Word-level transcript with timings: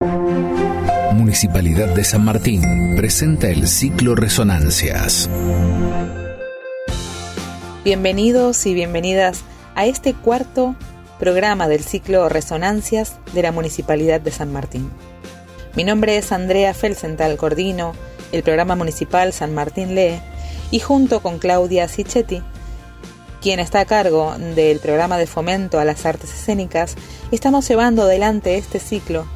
Municipalidad 0.00 1.94
de 1.94 2.04
San 2.04 2.22
Martín 2.22 2.96
presenta 2.96 3.48
el 3.48 3.66
ciclo 3.66 4.14
Resonancias. 4.14 5.30
Bienvenidos 7.82 8.66
y 8.66 8.74
bienvenidas 8.74 9.40
a 9.74 9.86
este 9.86 10.12
cuarto 10.12 10.76
programa 11.18 11.66
del 11.66 11.82
ciclo 11.82 12.28
Resonancias 12.28 13.16
de 13.32 13.40
la 13.40 13.52
Municipalidad 13.52 14.20
de 14.20 14.32
San 14.32 14.52
Martín. 14.52 14.90
Mi 15.76 15.84
nombre 15.84 16.18
es 16.18 16.30
Andrea 16.30 16.74
Felsenthal 16.74 17.38
Cordino, 17.38 17.94
el 18.32 18.42
programa 18.42 18.76
municipal 18.76 19.32
San 19.32 19.54
Martín 19.54 19.94
Lee, 19.94 20.20
y 20.70 20.80
junto 20.80 21.22
con 21.22 21.38
Claudia 21.38 21.88
Sichetti, 21.88 22.42
quien 23.40 23.60
está 23.60 23.80
a 23.80 23.86
cargo 23.86 24.34
del 24.54 24.78
programa 24.78 25.16
de 25.16 25.26
fomento 25.26 25.78
a 25.78 25.86
las 25.86 26.04
artes 26.04 26.34
escénicas, 26.34 26.96
estamos 27.30 27.66
llevando 27.66 28.02
adelante 28.02 28.58
este 28.58 28.78
ciclo 28.78 29.26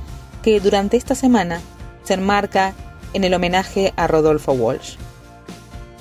que 0.43 0.61
durante 0.61 0.96
esta 0.96 1.14
semana 1.14 1.61
se 2.04 2.14
enmarca 2.14 2.75
en 3.12 3.25
el 3.25 3.35
homenaje 3.35 3.93
a 3.96 4.07
Rodolfo 4.07 4.53
Walsh. 4.53 4.96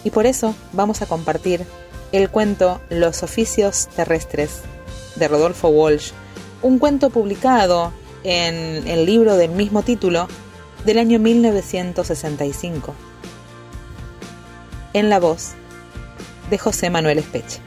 Y 0.03 0.11
por 0.11 0.25
eso 0.25 0.55
vamos 0.73 1.01
a 1.01 1.05
compartir 1.05 1.65
el 2.11 2.29
cuento 2.29 2.81
Los 2.89 3.23
oficios 3.23 3.87
terrestres 3.95 4.61
de 5.15 5.27
Rodolfo 5.27 5.69
Walsh, 5.69 6.11
un 6.61 6.79
cuento 6.79 7.09
publicado 7.09 7.91
en 8.23 8.87
el 8.87 9.05
libro 9.05 9.35
del 9.35 9.51
mismo 9.51 9.83
título 9.83 10.27
del 10.85 10.97
año 10.97 11.19
1965, 11.19 12.93
en 14.93 15.09
la 15.09 15.19
voz 15.19 15.51
de 16.49 16.57
José 16.57 16.89
Manuel 16.89 17.19
Espeche. 17.19 17.59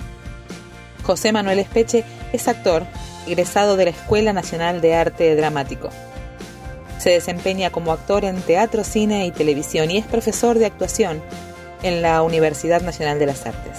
José 1.04 1.32
Manuel 1.32 1.58
Espeche 1.58 2.04
es 2.32 2.48
actor, 2.48 2.84
egresado 3.26 3.76
de 3.76 3.84
la 3.84 3.90
Escuela 3.90 4.32
Nacional 4.32 4.80
de 4.80 4.94
Arte 4.94 5.34
Dramático. 5.36 5.90
Se 7.02 7.10
desempeña 7.10 7.70
como 7.70 7.90
actor 7.90 8.24
en 8.24 8.40
teatro, 8.42 8.84
cine 8.84 9.26
y 9.26 9.32
televisión 9.32 9.90
y 9.90 9.98
es 9.98 10.06
profesor 10.06 10.56
de 10.56 10.66
actuación 10.66 11.20
en 11.82 12.00
la 12.00 12.22
Universidad 12.22 12.80
Nacional 12.80 13.18
de 13.18 13.26
las 13.26 13.44
Artes. 13.44 13.76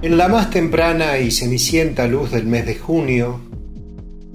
En 0.00 0.16
la 0.16 0.28
más 0.28 0.48
temprana 0.48 1.18
y 1.18 1.30
cenicienta 1.30 2.06
luz 2.06 2.30
del 2.30 2.46
mes 2.46 2.64
de 2.64 2.76
junio, 2.76 3.42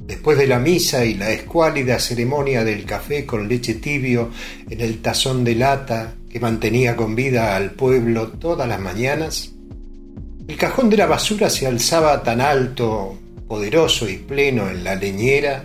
Después 0.06 0.38
de 0.38 0.46
la 0.46 0.60
misa 0.60 1.04
y 1.04 1.16
la 1.16 1.32
escuálida 1.32 2.00
ceremonia 2.00 2.64
del 2.64 2.86
café 2.86 3.26
con 3.26 3.48
leche 3.48 3.74
tibio 3.74 4.30
en 4.70 4.82
el 4.82 5.02
tazón 5.02 5.44
de 5.44 5.56
lata 5.56 6.14
que 6.36 6.42
mantenía 6.42 6.98
con 6.98 7.16
vida 7.16 7.56
al 7.56 7.72
pueblo 7.72 8.28
todas 8.28 8.68
las 8.68 8.82
mañanas, 8.82 9.54
el 10.50 10.58
cajón 10.58 10.90
de 10.90 10.98
la 10.98 11.06
basura 11.06 11.50
se 11.50 11.66
alzaba 11.66 12.24
tan 12.24 12.42
alto, 12.42 13.18
poderoso 13.48 14.10
y 14.10 14.18
pleno 14.18 14.70
en 14.70 14.84
la 14.84 14.96
leñera, 14.96 15.64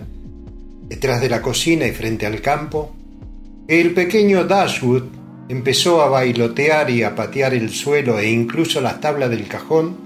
detrás 0.87 1.21
de 1.21 1.29
la 1.29 1.43
cocina 1.43 1.89
y 1.89 1.91
frente 1.91 2.25
al 2.25 2.41
campo, 2.41 2.95
que 3.67 3.81
el 3.81 3.95
pequeño 3.95 4.45
Dashwood 4.45 5.07
empezó 5.49 6.03
a 6.03 6.09
bailotear 6.09 6.89
y 6.89 7.03
a 7.03 7.17
patear 7.17 7.53
el 7.53 7.71
suelo 7.71 8.21
e 8.21 8.31
incluso 8.31 8.81
las 8.81 9.01
tablas 9.01 9.29
del 9.29 9.49
cajón 9.49 9.97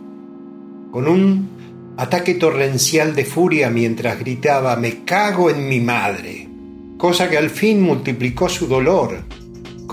con 0.90 1.06
un 1.06 1.94
ataque 1.98 2.36
torrencial 2.36 3.14
de 3.14 3.26
furia 3.26 3.68
mientras 3.68 4.18
gritaba 4.18 4.76
Me 4.76 5.04
cago 5.04 5.50
en 5.50 5.68
mi 5.68 5.80
madre, 5.80 6.48
cosa 6.96 7.28
que 7.28 7.36
al 7.36 7.50
fin 7.50 7.82
multiplicó 7.82 8.48
su 8.48 8.66
dolor, 8.66 9.43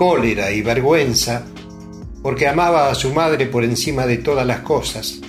cólera 0.02 0.50
y 0.50 0.62
vergüenza, 0.62 1.44
porque 2.24 2.48
amaba 2.48 2.90
a 2.90 2.94
su 2.96 3.12
madre 3.14 3.46
por 3.46 3.62
encima 3.62 4.04
de 4.04 4.16
todas 4.16 4.44
las 4.44 4.58
cosas, 4.62 5.20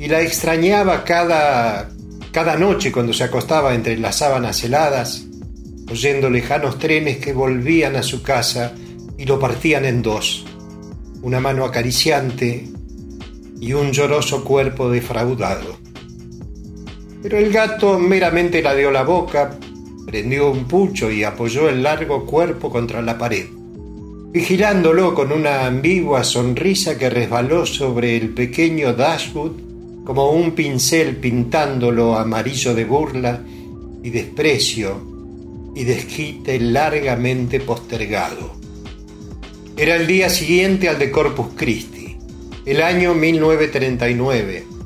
y 0.00 0.08
la 0.08 0.20
extrañaba 0.20 1.04
cada, 1.04 1.90
cada 2.32 2.56
noche 2.56 2.90
cuando 2.90 3.12
se 3.12 3.22
acostaba 3.22 3.72
entre 3.72 3.96
las 3.96 4.16
sábanas 4.16 4.64
heladas, 4.64 5.26
oyendo 5.88 6.28
lejanos 6.28 6.76
trenes 6.76 7.18
que 7.18 7.32
volvían 7.32 7.94
a 7.94 8.02
su 8.02 8.20
casa 8.24 8.72
y 9.16 9.26
lo 9.26 9.38
partían 9.38 9.84
en 9.84 10.02
dos, 10.02 10.44
una 11.22 11.38
mano 11.38 11.64
acariciante 11.64 12.66
y 13.60 13.72
un 13.74 13.92
lloroso 13.92 14.42
cuerpo 14.42 14.90
defraudado. 14.90 15.78
Pero 17.22 17.38
el 17.38 17.52
gato 17.52 17.96
meramente 18.00 18.60
la 18.60 18.74
dio 18.74 18.90
la 18.90 19.04
boca, 19.04 19.56
prendió 20.04 20.50
un 20.50 20.64
pucho 20.64 21.12
y 21.12 21.22
apoyó 21.22 21.68
el 21.68 21.84
largo 21.84 22.26
cuerpo 22.26 22.70
contra 22.70 23.00
la 23.02 23.16
pared, 23.16 23.55
vigilándolo 24.36 25.14
con 25.14 25.32
una 25.32 25.64
ambigua 25.64 26.22
sonrisa 26.22 26.98
que 26.98 27.08
resbaló 27.08 27.64
sobre 27.64 28.18
el 28.18 28.34
pequeño 28.34 28.92
Dashwood 28.92 29.52
como 30.04 30.30
un 30.30 30.50
pincel 30.50 31.16
pintándolo 31.16 32.18
amarillo 32.18 32.74
de 32.74 32.84
burla 32.84 33.42
y 34.02 34.10
desprecio 34.10 35.72
y 35.74 35.84
desquite 35.84 36.60
largamente 36.60 37.60
postergado. 37.60 38.56
Era 39.74 39.96
el 39.96 40.06
día 40.06 40.28
siguiente 40.28 40.90
al 40.90 40.98
de 40.98 41.10
Corpus 41.10 41.46
Christi, 41.56 42.18
el 42.66 42.82
año 42.82 43.14
1939 43.14 44.76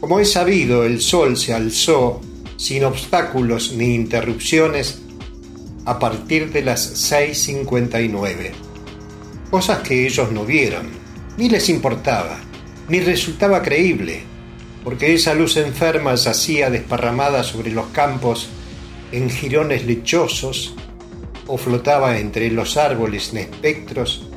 como 0.00 0.18
es 0.18 0.32
sabido, 0.32 0.84
el 0.84 1.02
sol 1.02 1.36
se 1.36 1.52
alzó 1.52 2.22
sin 2.56 2.84
obstáculos 2.84 3.74
ni 3.76 3.94
interrupciones 3.94 5.02
a 5.84 5.98
partir 5.98 6.50
de 6.50 6.62
las 6.62 7.12
6.59. 7.12 8.69
Cosas 9.50 9.78
que 9.80 10.06
ellos 10.06 10.30
no 10.30 10.44
vieron, 10.44 10.88
ni 11.36 11.48
les 11.48 11.68
importaba, 11.68 12.38
ni 12.88 13.00
resultaba 13.00 13.62
creíble, 13.62 14.22
porque 14.84 15.12
esa 15.12 15.34
luz 15.34 15.56
enferma 15.56 16.14
yacía 16.14 16.70
desparramada 16.70 17.42
sobre 17.42 17.72
los 17.72 17.86
campos 17.88 18.48
en 19.12 19.28
jirones 19.28 19.84
lechosos 19.84 20.74
o 21.46 21.58
flotaba 21.58 22.18
entre 22.18 22.50
los 22.50 22.76
árboles 22.76 23.32
en 23.32 23.38
espectros 23.38 24.28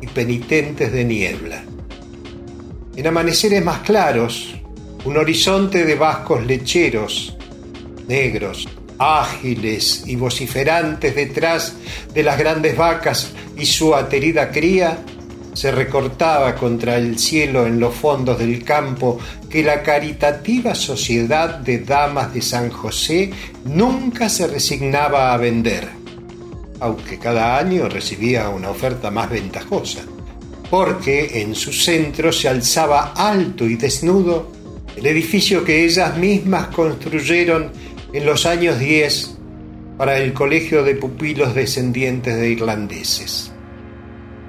y 0.00 0.06
penitentes 0.06 0.90
de 0.90 1.04
niebla. 1.04 1.64
En 2.96 3.06
amaneceres 3.06 3.62
más 3.62 3.80
claros, 3.80 4.54
un 5.04 5.18
horizonte 5.18 5.84
de 5.84 5.94
vascos 5.96 6.46
lecheros, 6.46 7.36
negros, 8.08 8.66
ágiles 8.98 10.04
y 10.06 10.16
vociferantes 10.16 11.14
detrás 11.14 11.74
de 12.12 12.22
las 12.22 12.38
grandes 12.38 12.76
vacas 12.76 13.32
y 13.56 13.66
su 13.66 13.94
aterida 13.94 14.50
cría, 14.50 14.98
se 15.52 15.70
recortaba 15.70 16.54
contra 16.54 16.96
el 16.96 17.18
cielo 17.18 17.66
en 17.66 17.80
los 17.80 17.94
fondos 17.94 18.38
del 18.38 18.62
campo 18.62 19.18
que 19.48 19.62
la 19.62 19.82
caritativa 19.82 20.74
sociedad 20.74 21.58
de 21.58 21.78
damas 21.78 22.34
de 22.34 22.42
San 22.42 22.68
José 22.70 23.30
nunca 23.64 24.28
se 24.28 24.46
resignaba 24.46 25.32
a 25.32 25.38
vender, 25.38 25.88
aunque 26.80 27.18
cada 27.18 27.56
año 27.56 27.88
recibía 27.88 28.50
una 28.50 28.68
oferta 28.68 29.10
más 29.10 29.30
ventajosa, 29.30 30.02
porque 30.68 31.40
en 31.40 31.54
su 31.54 31.72
centro 31.72 32.32
se 32.32 32.50
alzaba 32.50 33.14
alto 33.16 33.64
y 33.64 33.76
desnudo 33.76 34.52
el 34.96 35.06
edificio 35.06 35.64
que 35.64 35.84
ellas 35.84 36.16
mismas 36.16 36.68
construyeron 36.68 37.70
en 38.16 38.24
los 38.24 38.46
años 38.46 38.78
10 38.78 39.36
para 39.98 40.16
el 40.16 40.32
Colegio 40.32 40.82
de 40.82 40.94
Pupilos 40.94 41.54
Descendientes 41.54 42.34
de 42.34 42.48
Irlandeses. 42.48 43.52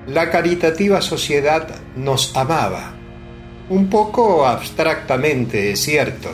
La 0.07 0.31
caritativa 0.31 1.01
sociedad 1.01 1.75
nos 1.97 2.33
amaba, 2.37 2.93
un 3.67 3.89
poco 3.89 4.47
abstractamente, 4.47 5.69
es 5.69 5.81
cierto, 5.81 6.29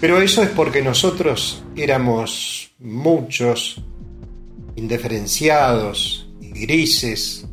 pero 0.00 0.20
eso 0.20 0.42
es 0.42 0.48
porque 0.48 0.82
nosotros 0.82 1.62
éramos 1.76 2.72
muchos, 2.80 3.80
indiferenciados 4.74 6.32
y 6.40 6.50
grises, 6.50 7.46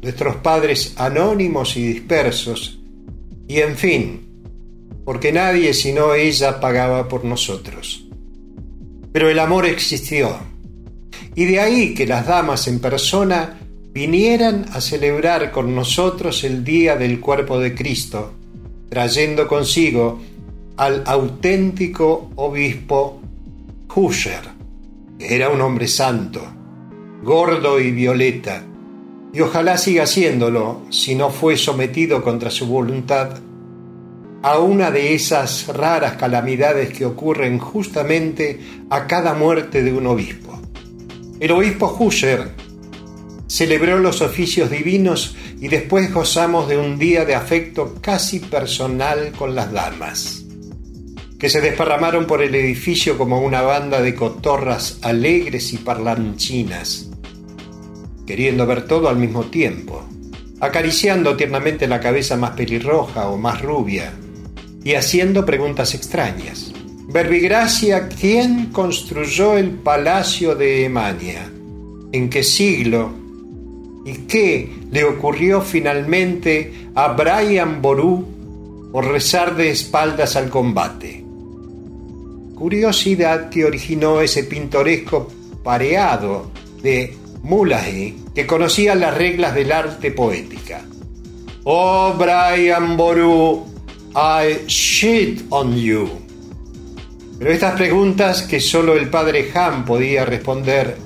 nuestros 0.00 0.36
padres 0.36 0.94
anónimos 0.96 1.76
y 1.76 1.86
dispersos, 1.86 2.80
y 3.46 3.60
en 3.60 3.76
fin, 3.76 5.02
porque 5.04 5.32
nadie 5.32 5.74
sino 5.74 6.14
ella 6.14 6.60
pagaba 6.60 7.08
por 7.08 7.26
nosotros. 7.26 8.07
Pero 9.12 9.30
el 9.30 9.38
amor 9.38 9.66
existió, 9.66 10.36
y 11.34 11.44
de 11.44 11.60
ahí 11.60 11.94
que 11.94 12.06
las 12.06 12.26
damas 12.26 12.68
en 12.68 12.80
persona 12.80 13.58
vinieran 13.92 14.66
a 14.72 14.80
celebrar 14.80 15.50
con 15.50 15.74
nosotros 15.74 16.44
el 16.44 16.64
día 16.64 16.96
del 16.96 17.20
cuerpo 17.20 17.58
de 17.58 17.74
Cristo, 17.74 18.32
trayendo 18.88 19.48
consigo 19.48 20.20
al 20.76 21.02
auténtico 21.06 22.30
obispo 22.36 23.20
Husher, 23.94 24.42
que 25.18 25.34
era 25.34 25.48
un 25.48 25.60
hombre 25.60 25.88
santo, 25.88 26.40
gordo 27.22 27.80
y 27.80 27.90
violeta, 27.90 28.64
y 29.32 29.40
ojalá 29.40 29.76
siga 29.76 30.06
siéndolo 30.06 30.82
si 30.90 31.14
no 31.14 31.30
fue 31.30 31.56
sometido 31.56 32.22
contra 32.22 32.50
su 32.50 32.66
voluntad 32.66 33.38
a 34.42 34.58
una 34.58 34.90
de 34.90 35.14
esas 35.14 35.66
raras 35.66 36.14
calamidades 36.14 36.96
que 36.96 37.04
ocurren 37.04 37.58
justamente 37.58 38.60
a 38.88 39.06
cada 39.06 39.34
muerte 39.34 39.82
de 39.82 39.92
un 39.92 40.06
obispo. 40.06 40.60
El 41.40 41.50
obispo 41.52 41.96
Husser 41.98 42.52
celebró 43.48 43.98
los 43.98 44.22
oficios 44.22 44.70
divinos 44.70 45.36
y 45.60 45.68
después 45.68 46.12
gozamos 46.12 46.68
de 46.68 46.76
un 46.76 46.98
día 46.98 47.24
de 47.24 47.34
afecto 47.34 47.96
casi 48.00 48.38
personal 48.38 49.32
con 49.32 49.56
las 49.56 49.72
damas, 49.72 50.44
que 51.38 51.48
se 51.48 51.60
desparramaron 51.60 52.26
por 52.26 52.42
el 52.42 52.54
edificio 52.54 53.18
como 53.18 53.40
una 53.40 53.62
banda 53.62 54.00
de 54.00 54.14
cotorras 54.14 54.98
alegres 55.02 55.72
y 55.72 55.78
parlanchinas, 55.78 57.10
queriendo 58.24 58.66
ver 58.66 58.86
todo 58.86 59.08
al 59.08 59.16
mismo 59.16 59.44
tiempo, 59.44 60.04
acariciando 60.60 61.36
tiernamente 61.36 61.88
la 61.88 61.98
cabeza 61.98 62.36
más 62.36 62.50
pelirroja 62.50 63.28
o 63.28 63.36
más 63.36 63.62
rubia 63.62 64.12
y 64.88 64.94
haciendo 64.94 65.44
preguntas 65.44 65.94
extrañas. 65.94 66.72
Verbigracia, 67.08 68.08
¿quién 68.08 68.70
construyó 68.72 69.58
el 69.58 69.72
palacio 69.72 70.54
de 70.54 70.86
Emania? 70.86 71.52
¿En 72.10 72.30
qué 72.30 72.42
siglo? 72.42 73.12
¿Y 74.06 74.14
qué 74.26 74.72
le 74.90 75.04
ocurrió 75.04 75.60
finalmente 75.60 76.88
a 76.94 77.08
Brian 77.08 77.82
Boru 77.82 78.90
por 78.90 79.04
rezar 79.04 79.56
de 79.56 79.68
espaldas 79.68 80.36
al 80.36 80.48
combate? 80.48 81.22
Curiosidad 82.54 83.50
que 83.50 83.66
originó 83.66 84.22
ese 84.22 84.44
pintoresco 84.44 85.30
pareado 85.62 86.50
de 86.82 87.14
Mulahi 87.42 88.22
que 88.34 88.46
conocía 88.46 88.94
las 88.94 89.14
reglas 89.14 89.54
del 89.54 89.70
arte 89.70 90.12
poética. 90.12 90.80
Oh, 91.64 92.14
Brian 92.16 92.96
Boru, 92.96 93.66
I 94.14 94.66
shit 94.66 95.42
on 95.50 95.76
you. 95.76 96.08
Pero 97.38 97.52
estas 97.52 97.74
preguntas 97.74 98.42
que 98.42 98.60
solo 98.60 98.94
el 98.94 99.08
padre 99.10 99.50
Ham 99.54 99.84
podía 99.84 100.24
responder 100.24 100.96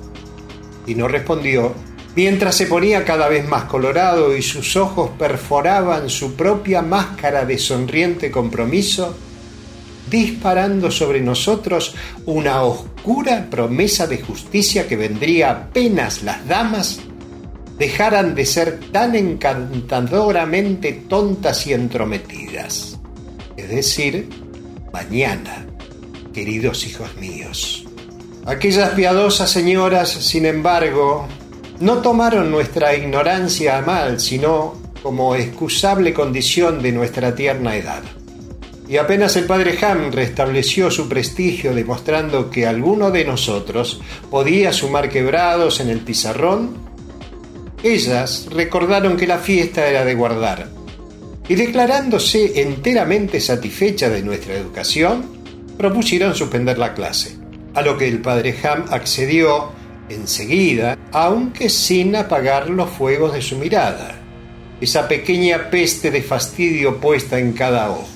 y 0.86 0.94
no 0.94 1.08
respondió, 1.08 1.74
mientras 2.16 2.56
se 2.56 2.66
ponía 2.66 3.04
cada 3.04 3.28
vez 3.28 3.46
más 3.46 3.64
colorado 3.64 4.36
y 4.36 4.42
sus 4.42 4.76
ojos 4.76 5.10
perforaban 5.18 6.08
su 6.08 6.34
propia 6.34 6.80
máscara 6.80 7.44
de 7.44 7.58
sonriente 7.58 8.30
compromiso, 8.30 9.14
disparando 10.10 10.90
sobre 10.90 11.20
nosotros 11.20 11.94
una 12.24 12.62
oscura 12.62 13.48
promesa 13.50 14.06
de 14.06 14.22
justicia 14.22 14.88
que 14.88 14.96
vendría 14.96 15.50
apenas 15.50 16.22
las 16.22 16.46
damas 16.46 17.00
dejaran 17.78 18.34
de 18.34 18.46
ser 18.46 18.78
tan 18.92 19.14
encantadoramente 19.14 20.92
tontas 21.08 21.66
y 21.66 21.72
entrometidas. 21.72 22.98
Es 23.56 23.68
decir, 23.68 24.28
mañana, 24.92 25.66
queridos 26.32 26.86
hijos 26.86 27.14
míos. 27.16 27.84
Aquellas 28.44 28.90
piadosas 28.90 29.50
señoras, 29.50 30.10
sin 30.10 30.46
embargo, 30.46 31.28
no 31.80 31.98
tomaron 31.98 32.50
nuestra 32.50 32.94
ignorancia 32.94 33.78
a 33.78 33.82
mal, 33.82 34.20
sino 34.20 34.74
como 35.02 35.34
excusable 35.34 36.12
condición 36.12 36.82
de 36.82 36.92
nuestra 36.92 37.34
tierna 37.34 37.76
edad. 37.76 38.02
Y 38.88 38.96
apenas 38.98 39.36
el 39.36 39.44
padre 39.44 39.78
Ham 39.82 40.12
restableció 40.12 40.90
su 40.90 41.08
prestigio 41.08 41.74
demostrando 41.74 42.50
que 42.50 42.66
alguno 42.66 43.10
de 43.10 43.24
nosotros 43.24 44.00
podía 44.30 44.72
sumar 44.72 45.08
quebrados 45.08 45.80
en 45.80 45.88
el 45.88 46.00
pizarrón, 46.00 46.91
ellas 47.82 48.48
recordaron 48.50 49.16
que 49.16 49.26
la 49.26 49.38
fiesta 49.38 49.88
era 49.88 50.04
de 50.04 50.14
guardar, 50.14 50.68
y 51.48 51.54
declarándose 51.54 52.62
enteramente 52.62 53.40
satisfechas 53.40 54.12
de 54.12 54.22
nuestra 54.22 54.54
educación, 54.54 55.24
propusieron 55.76 56.34
suspender 56.34 56.78
la 56.78 56.94
clase, 56.94 57.36
a 57.74 57.82
lo 57.82 57.98
que 57.98 58.08
el 58.08 58.20
padre 58.20 58.54
Ham 58.62 58.84
accedió 58.90 59.70
enseguida, 60.08 60.96
aunque 61.12 61.68
sin 61.68 62.14
apagar 62.16 62.70
los 62.70 62.90
fuegos 62.90 63.32
de 63.32 63.42
su 63.42 63.56
mirada, 63.56 64.14
esa 64.80 65.08
pequeña 65.08 65.70
peste 65.70 66.10
de 66.10 66.22
fastidio 66.22 66.98
puesta 66.98 67.38
en 67.38 67.52
cada 67.52 67.90
ojo. 67.90 68.08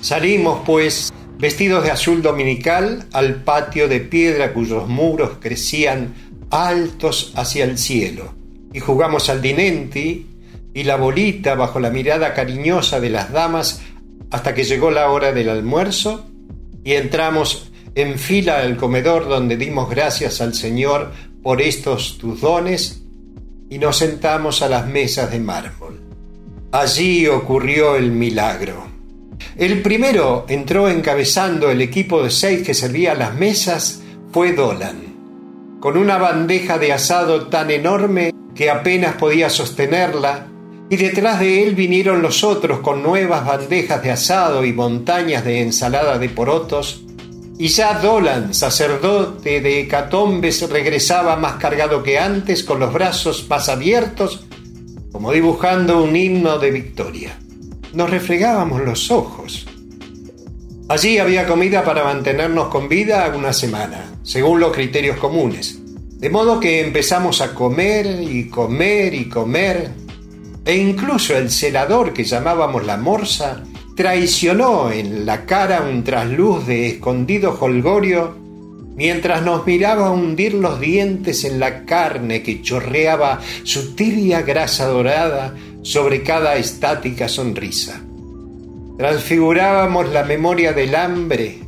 Salimos, 0.00 0.62
pues, 0.64 1.12
vestidos 1.38 1.84
de 1.84 1.90
azul 1.90 2.22
dominical, 2.22 3.06
al 3.12 3.36
patio 3.42 3.88
de 3.88 4.00
piedra 4.00 4.52
cuyos 4.52 4.88
muros 4.88 5.38
crecían 5.40 6.14
altos 6.50 7.32
hacia 7.36 7.64
el 7.64 7.78
cielo, 7.78 8.34
y 8.72 8.80
jugamos 8.80 9.28
al 9.28 9.42
dinenti 9.42 10.26
y 10.74 10.84
la 10.84 10.96
bolita 10.96 11.54
bajo 11.54 11.80
la 11.80 11.90
mirada 11.90 12.34
cariñosa 12.34 13.00
de 13.00 13.10
las 13.10 13.30
damas 13.32 13.82
hasta 14.30 14.54
que 14.54 14.64
llegó 14.64 14.90
la 14.90 15.10
hora 15.10 15.32
del 15.32 15.48
almuerzo 15.48 16.26
y 16.84 16.92
entramos 16.92 17.70
en 17.94 18.18
fila 18.18 18.60
al 18.60 18.76
comedor 18.76 19.28
donde 19.28 19.56
dimos 19.56 19.90
gracias 19.90 20.40
al 20.40 20.54
Señor 20.54 21.12
por 21.42 21.60
estos 21.60 22.18
tus 22.18 22.40
dones 22.40 23.02
y 23.68 23.78
nos 23.78 23.98
sentamos 23.98 24.62
a 24.62 24.68
las 24.68 24.86
mesas 24.86 25.30
de 25.30 25.40
mármol. 25.40 26.00
Allí 26.72 27.26
ocurrió 27.26 27.96
el 27.96 28.10
milagro. 28.12 28.86
El 29.56 29.82
primero 29.82 30.46
entró 30.48 30.88
encabezando 30.88 31.70
el 31.70 31.82
equipo 31.82 32.22
de 32.22 32.30
seis 32.30 32.62
que 32.62 32.74
servía 32.74 33.14
las 33.14 33.34
mesas 33.34 34.02
fue 34.32 34.52
Dolan, 34.52 35.78
con 35.80 35.98
una 35.98 36.16
bandeja 36.16 36.78
de 36.78 36.92
asado 36.92 37.48
tan 37.48 37.70
enorme 37.70 38.31
que 38.62 38.70
apenas 38.70 39.16
podía 39.16 39.50
sostenerla, 39.50 40.46
y 40.88 40.94
detrás 40.94 41.40
de 41.40 41.64
él 41.64 41.74
vinieron 41.74 42.22
los 42.22 42.44
otros 42.44 42.78
con 42.78 43.02
nuevas 43.02 43.44
bandejas 43.44 44.00
de 44.04 44.12
asado 44.12 44.64
y 44.64 44.72
montañas 44.72 45.44
de 45.44 45.62
ensalada 45.62 46.16
de 46.16 46.28
porotos, 46.28 47.02
y 47.58 47.66
ya 47.66 47.94
Dolan, 47.94 48.54
sacerdote 48.54 49.60
de 49.60 49.80
Hecatombes, 49.80 50.70
regresaba 50.70 51.34
más 51.34 51.54
cargado 51.54 52.04
que 52.04 52.20
antes, 52.20 52.62
con 52.62 52.78
los 52.78 52.92
brazos 52.92 53.48
más 53.50 53.68
abiertos, 53.68 54.46
como 55.10 55.32
dibujando 55.32 56.00
un 56.00 56.14
himno 56.14 56.60
de 56.60 56.70
victoria. 56.70 57.36
Nos 57.94 58.10
refregábamos 58.10 58.80
los 58.82 59.10
ojos. 59.10 59.66
Allí 60.88 61.18
había 61.18 61.48
comida 61.48 61.82
para 61.82 62.04
mantenernos 62.04 62.68
con 62.68 62.88
vida 62.88 63.28
una 63.36 63.52
semana, 63.52 64.20
según 64.22 64.60
los 64.60 64.72
criterios 64.72 65.16
comunes. 65.16 65.81
De 66.22 66.30
modo 66.30 66.60
que 66.60 66.80
empezamos 66.80 67.40
a 67.40 67.52
comer 67.52 68.06
y 68.22 68.48
comer 68.48 69.12
y 69.12 69.28
comer, 69.28 69.90
e 70.64 70.76
incluso 70.76 71.36
el 71.36 71.50
celador 71.50 72.12
que 72.12 72.22
llamábamos 72.22 72.86
la 72.86 72.96
morsa 72.96 73.64
traicionó 73.96 74.92
en 74.92 75.26
la 75.26 75.46
cara 75.46 75.82
un 75.82 76.04
trasluz 76.04 76.64
de 76.68 76.86
escondido 76.86 77.58
holgorio 77.60 78.36
mientras 78.94 79.42
nos 79.42 79.66
miraba 79.66 80.12
hundir 80.12 80.54
los 80.54 80.78
dientes 80.78 81.42
en 81.42 81.58
la 81.58 81.84
carne 81.86 82.40
que 82.44 82.62
chorreaba 82.62 83.40
su 83.64 83.96
tibia 83.96 84.42
grasa 84.42 84.86
dorada 84.86 85.56
sobre 85.82 86.22
cada 86.22 86.54
estática 86.54 87.26
sonrisa. 87.26 88.00
Transfigurábamos 88.96 90.08
la 90.10 90.22
memoria 90.22 90.72
del 90.72 90.94
hambre, 90.94 91.58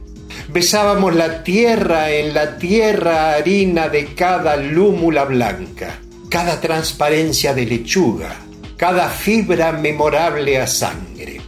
besábamos 0.55 1.17
la 1.17 1.43
tierra 1.43 2.13
en 2.13 2.33
la 2.33 2.57
tierra 2.57 3.35
harina 3.35 3.89
de 3.89 4.15
cada 4.15 4.57
lúmula 4.57 5.25
blanca, 5.25 5.99
cada 6.29 6.61
transparencia 6.61 7.53
de 7.53 7.67
lechuga, 7.67 8.37
cada 8.77 9.09
fibra 9.09 9.73
memorable 9.73 10.61
a 10.61 10.69
sangre. 10.69 11.41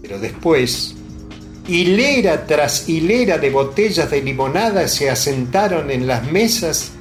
Pero 0.00 0.20
después, 0.20 0.94
hilera 1.66 2.46
tras 2.46 2.88
hilera 2.88 3.38
de 3.38 3.50
botellas 3.50 4.08
de 4.08 4.22
limonada 4.22 4.86
se 4.86 5.10
asentaron 5.10 5.90
en 5.90 6.06
las 6.06 6.30
mesas 6.30 6.92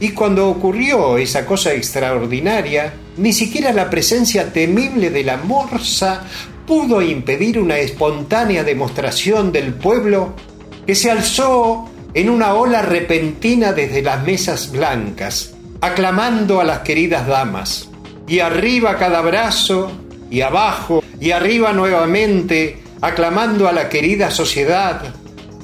y 0.00 0.12
cuando 0.12 0.48
ocurrió 0.48 1.18
esa 1.18 1.44
cosa 1.44 1.74
extraordinaria, 1.74 2.94
ni 3.18 3.34
siquiera 3.34 3.70
la 3.70 3.90
presencia 3.90 4.50
temible 4.50 5.10
de 5.10 5.24
la 5.24 5.36
morsa 5.36 6.24
pudo 6.66 7.02
impedir 7.02 7.58
una 7.58 7.76
espontánea 7.76 8.64
demostración 8.64 9.52
del 9.52 9.74
pueblo 9.74 10.34
que 10.86 10.94
se 10.94 11.10
alzó 11.10 11.88
en 12.12 12.30
una 12.30 12.54
ola 12.54 12.82
repentina 12.82 13.72
desde 13.72 14.02
las 14.02 14.22
mesas 14.22 14.70
blancas, 14.70 15.54
aclamando 15.80 16.60
a 16.60 16.64
las 16.64 16.80
queridas 16.80 17.26
damas, 17.26 17.88
y 18.26 18.40
arriba 18.40 18.96
cada 18.98 19.20
brazo, 19.20 19.92
y 20.30 20.40
abajo 20.40 21.02
y 21.20 21.30
arriba 21.30 21.72
nuevamente, 21.72 22.78
aclamando 23.00 23.68
a 23.68 23.72
la 23.72 23.88
querida 23.88 24.30
sociedad, 24.30 25.14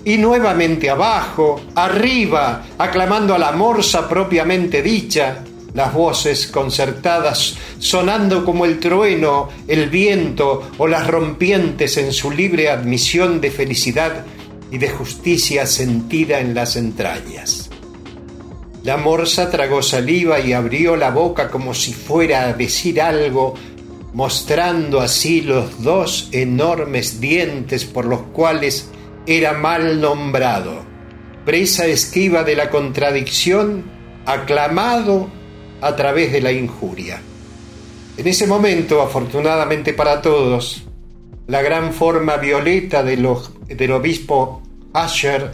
y 0.04 0.16
nuevamente 0.16 0.88
abajo, 0.88 1.60
arriba, 1.74 2.62
aclamando 2.78 3.34
a 3.34 3.38
la 3.38 3.52
morsa 3.52 4.08
propiamente 4.08 4.82
dicha, 4.82 5.44
las 5.74 5.92
voces 5.92 6.46
concertadas 6.48 7.56
sonando 7.78 8.44
como 8.44 8.64
el 8.64 8.80
trueno, 8.80 9.48
el 9.68 9.88
viento 9.88 10.70
o 10.78 10.88
las 10.88 11.06
rompientes 11.06 11.96
en 11.96 12.12
su 12.12 12.30
libre 12.30 12.70
admisión 12.70 13.40
de 13.40 13.50
felicidad 13.50 14.24
y 14.70 14.78
de 14.78 14.88
justicia 14.90 15.66
sentida 15.66 16.40
en 16.40 16.54
las 16.54 16.76
entrañas. 16.76 17.70
La 18.82 18.96
morsa 18.96 19.50
tragó 19.50 19.82
saliva 19.82 20.40
y 20.40 20.52
abrió 20.52 20.96
la 20.96 21.10
boca 21.10 21.50
como 21.50 21.74
si 21.74 21.92
fuera 21.92 22.44
a 22.44 22.52
decir 22.54 23.00
algo 23.00 23.54
mostrando 24.12 25.00
así 25.00 25.40
los 25.42 25.82
dos 25.82 26.28
enormes 26.32 27.20
dientes 27.20 27.84
por 27.84 28.06
los 28.06 28.22
cuales 28.32 28.90
era 29.26 29.52
mal 29.52 30.00
nombrado, 30.00 30.82
presa 31.44 31.86
esquiva 31.86 32.42
de 32.42 32.56
la 32.56 32.70
contradicción, 32.70 33.84
aclamado 34.26 35.28
a 35.80 35.94
través 35.94 36.32
de 36.32 36.40
la 36.40 36.52
injuria. 36.52 37.20
En 38.16 38.26
ese 38.26 38.46
momento, 38.46 39.00
afortunadamente 39.00 39.92
para 39.92 40.20
todos, 40.20 40.82
la 41.46 41.62
gran 41.62 41.92
forma 41.92 42.36
violeta 42.36 43.02
del 43.76 43.92
obispo 43.92 44.62
Asher 44.92 45.50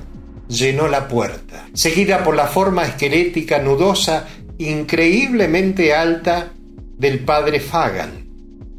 llenó 0.49 0.88
la 0.88 1.08
puerta, 1.08 1.68
seguida 1.73 2.23
por 2.23 2.35
la 2.37 2.46
forma 2.46 2.85
esquelética 2.85 3.58
nudosa 3.58 4.26
increíblemente 4.58 5.94
alta 5.94 6.52
del 6.99 7.20
padre 7.20 7.61
Fagan, 7.61 8.26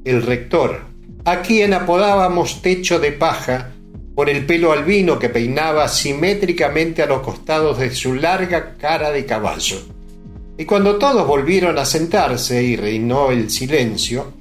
el 0.04 0.24
rector, 0.24 0.82
a 1.26 1.42
quien 1.42 1.74
apodábamos 1.74 2.62
techo 2.62 3.00
de 3.00 3.12
paja 3.12 3.74
por 4.16 4.30
el 4.30 4.46
pelo 4.46 4.72
albino 4.72 5.20
que 5.20 5.30
peinaba 5.30 5.88
simétricamente 5.88 7.04
a 7.04 7.06
los 7.06 7.22
costados 7.22 7.78
de 7.78 7.94
su 7.94 8.16
larga 8.16 8.76
cara 8.76 9.12
de 9.12 9.26
caballo. 9.26 9.78
Y 10.58 10.66
cuando 10.66 10.96
todos 10.96 11.28
volvieron 11.28 11.78
a 11.78 11.86
sentarse 11.86 12.64
y 12.64 12.76
reinó 12.76 13.30
el 13.30 13.52
silencio, 13.52 14.34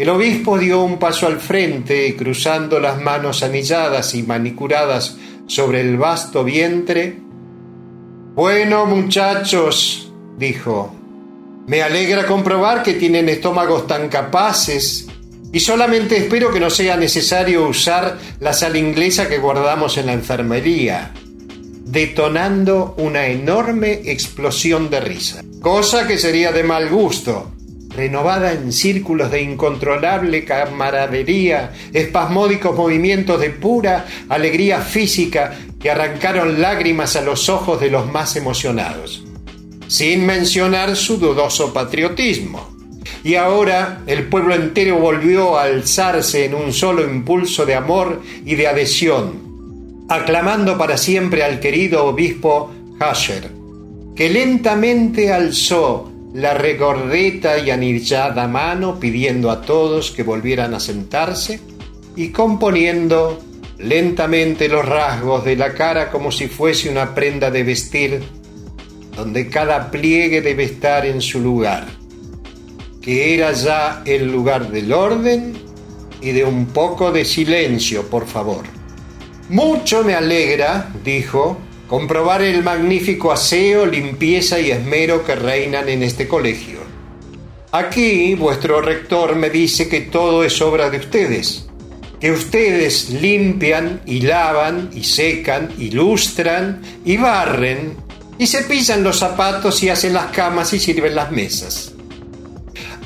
el 0.00 0.08
obispo 0.08 0.56
dio 0.56 0.82
un 0.82 0.98
paso 0.98 1.26
al 1.26 1.38
frente, 1.40 2.16
cruzando 2.16 2.80
las 2.80 3.02
manos 3.02 3.42
anilladas 3.42 4.14
y 4.14 4.22
manicuradas 4.22 5.18
sobre 5.46 5.82
el 5.82 5.98
vasto 5.98 6.42
vientre. 6.42 7.18
Bueno, 8.34 8.86
muchachos, 8.86 10.10
dijo, 10.38 10.90
me 11.66 11.82
alegra 11.82 12.26
comprobar 12.26 12.82
que 12.82 12.94
tienen 12.94 13.28
estómagos 13.28 13.86
tan 13.86 14.08
capaces 14.08 15.06
y 15.52 15.60
solamente 15.60 16.16
espero 16.16 16.50
que 16.50 16.60
no 16.60 16.70
sea 16.70 16.96
necesario 16.96 17.68
usar 17.68 18.16
la 18.40 18.54
sal 18.54 18.76
inglesa 18.76 19.28
que 19.28 19.36
guardamos 19.36 19.98
en 19.98 20.06
la 20.06 20.14
enfermería, 20.14 21.12
detonando 21.84 22.94
una 22.96 23.26
enorme 23.26 24.00
explosión 24.06 24.88
de 24.88 25.00
risa, 25.00 25.42
cosa 25.60 26.06
que 26.06 26.16
sería 26.16 26.52
de 26.52 26.62
mal 26.62 26.88
gusto, 26.88 27.52
renovada 27.94 28.52
en 28.52 28.72
círculos 28.72 29.30
de 29.30 29.42
incontrolable 29.42 30.44
camaradería, 30.44 31.72
espasmódicos 31.92 32.76
movimientos 32.76 33.40
de 33.40 33.50
pura 33.50 34.06
alegría 34.28 34.80
física 34.80 35.58
que 35.80 35.90
arrancaron 35.90 36.60
lágrimas 36.60 37.16
a 37.16 37.22
los 37.22 37.48
ojos 37.48 37.80
de 37.80 37.90
los 37.90 38.10
más 38.10 38.36
emocionados, 38.36 39.24
sin 39.88 40.24
mencionar 40.24 40.94
su 40.94 41.18
dudoso 41.18 41.72
patriotismo. 41.72 42.70
Y 43.24 43.34
ahora 43.34 44.02
el 44.06 44.28
pueblo 44.28 44.54
entero 44.54 44.98
volvió 44.98 45.58
a 45.58 45.64
alzarse 45.64 46.44
en 46.44 46.54
un 46.54 46.72
solo 46.72 47.04
impulso 47.04 47.66
de 47.66 47.74
amor 47.74 48.22
y 48.46 48.54
de 48.54 48.68
adhesión, 48.68 50.06
aclamando 50.08 50.78
para 50.78 50.96
siempre 50.96 51.42
al 51.42 51.60
querido 51.60 52.04
obispo 52.06 52.70
Hasher, 52.98 53.50
que 54.14 54.30
lentamente 54.30 55.32
alzó 55.32 56.09
la 56.32 56.54
regordeta 56.54 57.58
y 57.58 57.70
anillada 57.70 58.46
mano 58.46 59.00
pidiendo 59.00 59.50
a 59.50 59.62
todos 59.62 60.10
que 60.10 60.22
volvieran 60.22 60.74
a 60.74 60.80
sentarse 60.80 61.60
y 62.16 62.28
componiendo 62.28 63.40
lentamente 63.78 64.68
los 64.68 64.84
rasgos 64.84 65.44
de 65.44 65.56
la 65.56 65.74
cara 65.74 66.10
como 66.10 66.30
si 66.30 66.46
fuese 66.46 66.88
una 66.88 67.14
prenda 67.14 67.50
de 67.50 67.62
vestir 67.64 68.22
donde 69.16 69.48
cada 69.48 69.90
pliegue 69.90 70.40
debe 70.40 70.64
estar 70.64 71.04
en 71.04 71.20
su 71.20 71.40
lugar, 71.40 71.86
que 73.02 73.34
era 73.34 73.52
ya 73.52 74.02
el 74.04 74.30
lugar 74.30 74.70
del 74.70 74.92
orden 74.92 75.54
y 76.20 76.30
de 76.30 76.44
un 76.44 76.66
poco 76.66 77.10
de 77.10 77.24
silencio, 77.24 78.08
por 78.08 78.26
favor. 78.26 78.64
Mucho 79.48 80.04
me 80.04 80.14
alegra, 80.14 80.92
dijo, 81.04 81.58
comprobar 81.90 82.40
el 82.42 82.62
magnífico 82.62 83.32
aseo, 83.32 83.84
limpieza 83.84 84.60
y 84.60 84.70
esmero 84.70 85.24
que 85.24 85.34
reinan 85.34 85.88
en 85.88 86.04
este 86.04 86.28
colegio. 86.28 86.78
Aquí 87.72 88.36
vuestro 88.36 88.80
rector 88.80 89.34
me 89.34 89.50
dice 89.50 89.88
que 89.88 90.02
todo 90.02 90.44
es 90.44 90.62
obra 90.62 90.88
de 90.88 90.98
ustedes, 90.98 91.66
que 92.20 92.30
ustedes 92.30 93.10
limpian 93.10 94.02
y 94.06 94.20
lavan 94.20 94.90
y 94.94 95.02
secan, 95.02 95.70
ilustran 95.80 96.80
y 97.04 97.16
barren 97.16 97.96
y 98.38 98.46
se 98.46 98.62
pisan 98.62 99.02
los 99.02 99.18
zapatos 99.18 99.82
y 99.82 99.88
hacen 99.88 100.14
las 100.14 100.26
camas 100.26 100.72
y 100.72 100.78
sirven 100.78 101.16
las 101.16 101.32
mesas. 101.32 101.92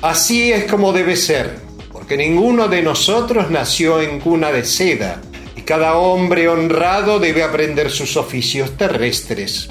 Así 0.03 0.53
es 0.53 0.65
como 0.65 0.93
debe 0.93 1.17
ser, 1.17 1.57
porque 1.91 2.19
ninguno 2.19 2.69
de 2.69 2.83
nosotros 2.83 3.51
nació 3.51 4.03
en 4.03 4.21
cuna 4.21 4.53
de 4.53 4.67
seda, 4.67 5.23
cada 5.65 5.97
hombre 5.97 6.47
honrado 6.49 7.19
debe 7.19 7.43
aprender 7.43 7.91
sus 7.91 8.19
oficios 8.19 8.77
terrestres. 8.77 9.71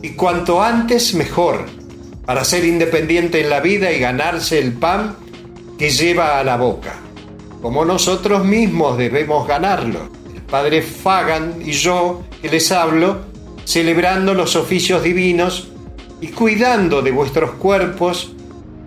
Y 0.00 0.10
cuanto 0.10 0.62
antes 0.62 1.14
mejor, 1.14 1.66
para 2.24 2.44
ser 2.44 2.64
independiente 2.64 3.42
en 3.42 3.50
la 3.50 3.60
vida 3.60 3.92
y 3.92 3.98
ganarse 3.98 4.58
el 4.58 4.72
pan 4.72 5.16
que 5.78 5.90
lleva 5.90 6.38
a 6.38 6.44
la 6.44 6.56
boca. 6.56 6.94
Como 7.60 7.84
nosotros 7.84 8.44
mismos 8.44 8.96
debemos 8.96 9.46
ganarlo. 9.46 10.08
El 10.34 10.40
padre 10.42 10.80
Fagan 10.80 11.56
y 11.64 11.72
yo, 11.72 12.22
que 12.40 12.48
les 12.48 12.72
hablo, 12.72 13.18
celebrando 13.64 14.32
los 14.32 14.56
oficios 14.56 15.02
divinos 15.02 15.68
y 16.22 16.28
cuidando 16.28 17.02
de 17.02 17.10
vuestros 17.10 17.52
cuerpos 17.52 18.32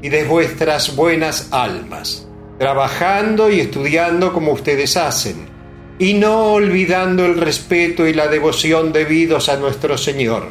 y 0.01 0.09
de 0.09 0.23
vuestras 0.23 0.95
buenas 0.95 1.49
almas, 1.51 2.27
trabajando 2.57 3.51
y 3.51 3.59
estudiando 3.59 4.33
como 4.33 4.53
ustedes 4.53 4.97
hacen 4.97 5.56
y 5.99 6.13
no 6.13 6.53
olvidando 6.53 7.25
el 7.25 7.37
respeto 7.37 8.07
y 8.07 8.13
la 8.13 8.27
devoción 8.27 8.93
debidos 8.93 9.49
a 9.49 9.57
nuestro 9.57 9.97
Señor. 9.97 10.47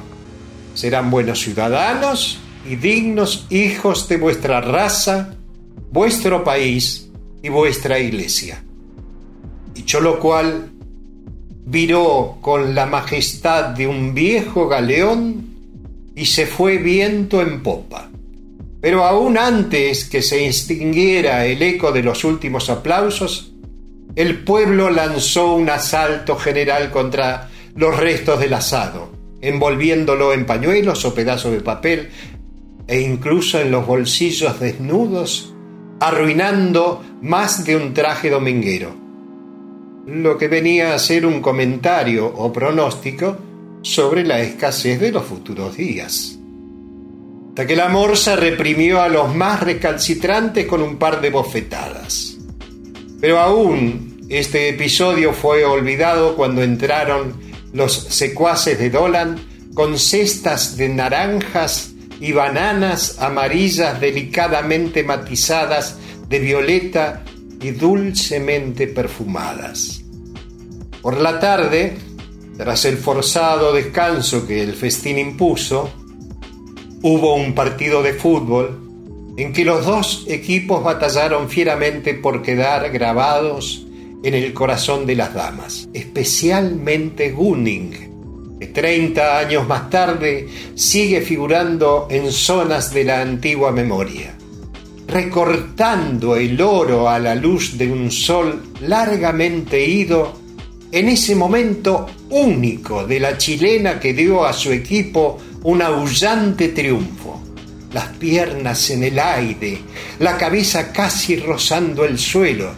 Serán 0.74 1.10
buenos 1.10 1.40
ciudadanos 1.40 2.38
y 2.68 2.76
dignos 2.76 3.46
hijos 3.50 4.08
de 4.08 4.16
vuestra 4.16 4.60
raza, 4.60 5.34
vuestro 5.92 6.42
país 6.42 7.08
y 7.42 7.48
vuestra 7.48 7.98
iglesia. 7.98 8.62
Dicho 9.72 10.00
lo 10.00 10.18
cual, 10.18 10.70
viró 11.64 12.38
con 12.40 12.74
la 12.74 12.86
majestad 12.86 13.70
de 13.70 13.86
un 13.86 14.14
viejo 14.14 14.68
galeón 14.68 15.46
y 16.14 16.26
se 16.26 16.46
fue 16.46 16.78
viento 16.78 17.40
en 17.40 17.62
popa. 17.62 18.10
Pero 18.80 19.04
aún 19.04 19.38
antes 19.38 20.04
que 20.04 20.22
se 20.22 20.46
extinguiera 20.46 21.46
el 21.46 21.62
eco 21.62 21.92
de 21.92 22.02
los 22.02 22.24
últimos 22.24 22.70
aplausos, 22.70 23.52
el 24.16 24.42
pueblo 24.42 24.88
lanzó 24.88 25.54
un 25.54 25.68
asalto 25.68 26.36
general 26.36 26.90
contra 26.90 27.50
los 27.74 27.94
restos 27.96 28.40
del 28.40 28.54
asado, 28.54 29.12
envolviéndolo 29.42 30.32
en 30.32 30.46
pañuelos 30.46 31.04
o 31.04 31.14
pedazos 31.14 31.52
de 31.52 31.60
papel 31.60 32.08
e 32.86 33.00
incluso 33.00 33.60
en 33.60 33.70
los 33.70 33.86
bolsillos 33.86 34.58
desnudos, 34.58 35.52
arruinando 36.00 37.04
más 37.20 37.64
de 37.64 37.76
un 37.76 37.92
traje 37.92 38.30
dominguero, 38.30 38.94
lo 40.06 40.38
que 40.38 40.48
venía 40.48 40.94
a 40.94 40.98
ser 40.98 41.26
un 41.26 41.42
comentario 41.42 42.26
o 42.26 42.50
pronóstico 42.50 43.36
sobre 43.82 44.24
la 44.24 44.40
escasez 44.40 44.98
de 44.98 45.12
los 45.12 45.24
futuros 45.24 45.76
días. 45.76 46.38
Hasta 47.48 47.66
que 47.66 47.76
la 47.76 47.88
morsa 47.88 48.34
reprimió 48.36 49.02
a 49.02 49.08
los 49.08 49.34
más 49.34 49.60
recalcitrantes 49.60 50.66
con 50.66 50.82
un 50.82 50.96
par 50.96 51.20
de 51.20 51.30
bofetadas. 51.30 52.35
Pero 53.20 53.38
aún 53.40 54.26
este 54.28 54.68
episodio 54.68 55.32
fue 55.32 55.64
olvidado 55.64 56.36
cuando 56.36 56.62
entraron 56.62 57.34
los 57.72 57.92
secuaces 57.92 58.78
de 58.78 58.90
Dolan 58.90 59.36
con 59.74 59.98
cestas 59.98 60.76
de 60.76 60.88
naranjas 60.88 61.92
y 62.20 62.32
bananas 62.32 63.18
amarillas 63.20 64.00
delicadamente 64.00 65.04
matizadas 65.04 65.98
de 66.28 66.38
violeta 66.38 67.24
y 67.60 67.70
dulcemente 67.70 68.86
perfumadas. 68.86 70.02
Por 71.02 71.18
la 71.18 71.38
tarde, 71.38 71.96
tras 72.56 72.84
el 72.84 72.96
forzado 72.96 73.72
descanso 73.72 74.46
que 74.46 74.62
el 74.62 74.74
festín 74.74 75.18
impuso, 75.18 75.90
hubo 77.02 77.34
un 77.34 77.54
partido 77.54 78.02
de 78.02 78.14
fútbol 78.14 78.85
en 79.36 79.52
que 79.52 79.64
los 79.64 79.84
dos 79.84 80.24
equipos 80.28 80.82
batallaron 80.82 81.48
fieramente 81.48 82.14
por 82.14 82.42
quedar 82.42 82.90
grabados 82.90 83.86
en 84.22 84.34
el 84.34 84.52
corazón 84.54 85.06
de 85.06 85.14
las 85.14 85.34
damas, 85.34 85.88
especialmente 85.92 87.30
Gunning, 87.30 88.58
que 88.58 88.66
30 88.66 89.38
años 89.38 89.68
más 89.68 89.90
tarde 89.90 90.48
sigue 90.74 91.20
figurando 91.20 92.08
en 92.10 92.32
zonas 92.32 92.92
de 92.92 93.04
la 93.04 93.20
antigua 93.20 93.72
memoria, 93.72 94.34
recortando 95.06 96.36
el 96.36 96.60
oro 96.60 97.08
a 97.08 97.18
la 97.18 97.34
luz 97.34 97.76
de 97.76 97.92
un 97.92 98.10
sol 98.10 98.62
largamente 98.80 99.86
ido 99.86 100.32
en 100.90 101.08
ese 101.08 101.36
momento 101.36 102.06
único 102.30 103.06
de 103.06 103.20
la 103.20 103.36
chilena 103.36 104.00
que 104.00 104.14
dio 104.14 104.46
a 104.46 104.52
su 104.54 104.72
equipo 104.72 105.38
un 105.62 105.82
aullante 105.82 106.68
triunfo 106.68 107.25
las 107.92 108.08
piernas 108.16 108.90
en 108.90 109.04
el 109.04 109.18
aire, 109.18 109.78
la 110.18 110.36
cabeza 110.36 110.92
casi 110.92 111.36
rozando 111.36 112.04
el 112.04 112.18
suelo, 112.18 112.70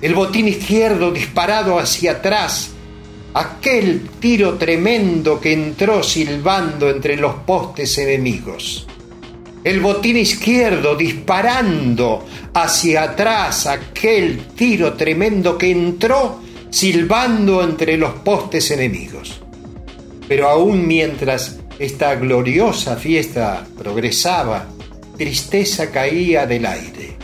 el 0.00 0.14
botín 0.14 0.48
izquierdo 0.48 1.10
disparado 1.10 1.78
hacia 1.78 2.12
atrás, 2.12 2.70
aquel 3.34 4.08
tiro 4.20 4.54
tremendo 4.58 5.40
que 5.40 5.52
entró 5.52 6.02
silbando 6.02 6.90
entre 6.90 7.16
los 7.16 7.34
postes 7.46 7.96
enemigos. 7.98 8.86
el 9.64 9.80
botín 9.80 10.16
izquierdo 10.16 10.96
disparando 10.96 12.26
hacia 12.52 13.04
atrás 13.04 13.66
aquel 13.66 14.46
tiro 14.56 14.94
tremendo 14.94 15.56
que 15.56 15.70
entró 15.70 16.40
silbando 16.68 17.62
entre 17.62 17.96
los 17.96 18.12
postes 18.24 18.70
enemigos. 18.72 19.40
Pero 20.26 20.48
aún 20.48 20.86
mientras 20.86 21.60
esta 21.82 22.14
gloriosa 22.14 22.94
fiesta 22.94 23.66
progresaba, 23.76 24.66
tristeza 25.18 25.90
caía 25.90 26.46
del 26.46 26.64
aire, 26.64 27.16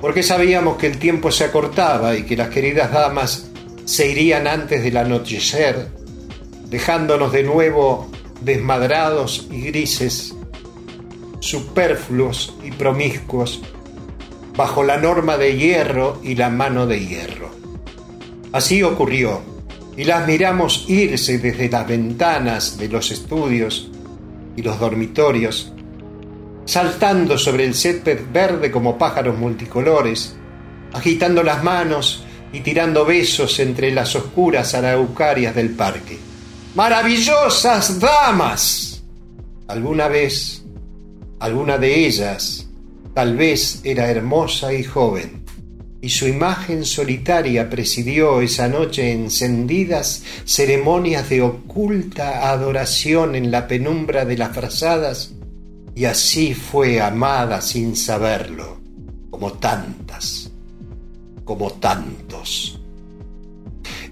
porque 0.00 0.22
sabíamos 0.22 0.78
que 0.78 0.86
el 0.86 0.96
tiempo 0.96 1.30
se 1.30 1.44
acortaba 1.44 2.16
y 2.16 2.22
que 2.22 2.34
las 2.34 2.48
queridas 2.48 2.90
damas 2.90 3.50
se 3.84 4.08
irían 4.10 4.46
antes 4.46 4.82
del 4.82 4.96
anochecer, 4.96 5.88
dejándonos 6.70 7.30
de 7.30 7.42
nuevo 7.42 8.10
desmadrados 8.40 9.48
y 9.50 9.60
grises, 9.66 10.34
superfluos 11.40 12.56
y 12.64 12.70
promiscuos, 12.70 13.60
bajo 14.56 14.82
la 14.82 14.96
norma 14.96 15.36
de 15.36 15.58
hierro 15.58 16.18
y 16.22 16.36
la 16.36 16.48
mano 16.48 16.86
de 16.86 17.04
hierro. 17.04 17.50
Así 18.50 18.82
ocurrió, 18.82 19.42
y 19.94 20.04
las 20.04 20.26
miramos 20.26 20.86
irse 20.88 21.36
desde 21.36 21.68
las 21.68 21.86
ventanas 21.86 22.78
de 22.78 22.88
los 22.88 23.10
estudios 23.10 23.90
y 24.56 24.62
los 24.62 24.80
dormitorios, 24.80 25.72
saltando 26.64 27.38
sobre 27.38 27.64
el 27.64 27.74
césped 27.74 28.20
verde 28.32 28.70
como 28.70 28.98
pájaros 28.98 29.38
multicolores, 29.38 30.34
agitando 30.92 31.42
las 31.42 31.62
manos 31.62 32.24
y 32.52 32.60
tirando 32.60 33.04
besos 33.04 33.58
entre 33.60 33.92
las 33.92 34.16
oscuras 34.16 34.74
araucarias 34.74 35.54
del 35.54 35.70
parque. 35.70 36.18
¡Maravillosas 36.74 38.00
damas! 38.00 39.02
Alguna 39.68 40.08
vez, 40.08 40.64
alguna 41.40 41.78
de 41.78 42.06
ellas, 42.06 42.66
tal 43.14 43.36
vez 43.36 43.80
era 43.84 44.10
hermosa 44.10 44.72
y 44.72 44.84
joven, 44.84 45.35
y 46.06 46.08
su 46.08 46.28
imagen 46.28 46.84
solitaria 46.84 47.68
presidió 47.68 48.40
esa 48.40 48.68
noche 48.68 49.10
encendidas 49.10 50.22
ceremonias 50.44 51.28
de 51.28 51.42
oculta 51.42 52.48
adoración 52.48 53.34
en 53.34 53.50
la 53.50 53.66
penumbra 53.66 54.24
de 54.24 54.36
las 54.36 54.54
frazadas, 54.54 55.34
y 55.96 56.04
así 56.04 56.54
fue 56.54 57.00
amada 57.00 57.60
sin 57.60 57.96
saberlo, 57.96 58.78
como 59.30 59.54
tantas, 59.54 60.52
como 61.44 61.72
tantos. 61.72 62.78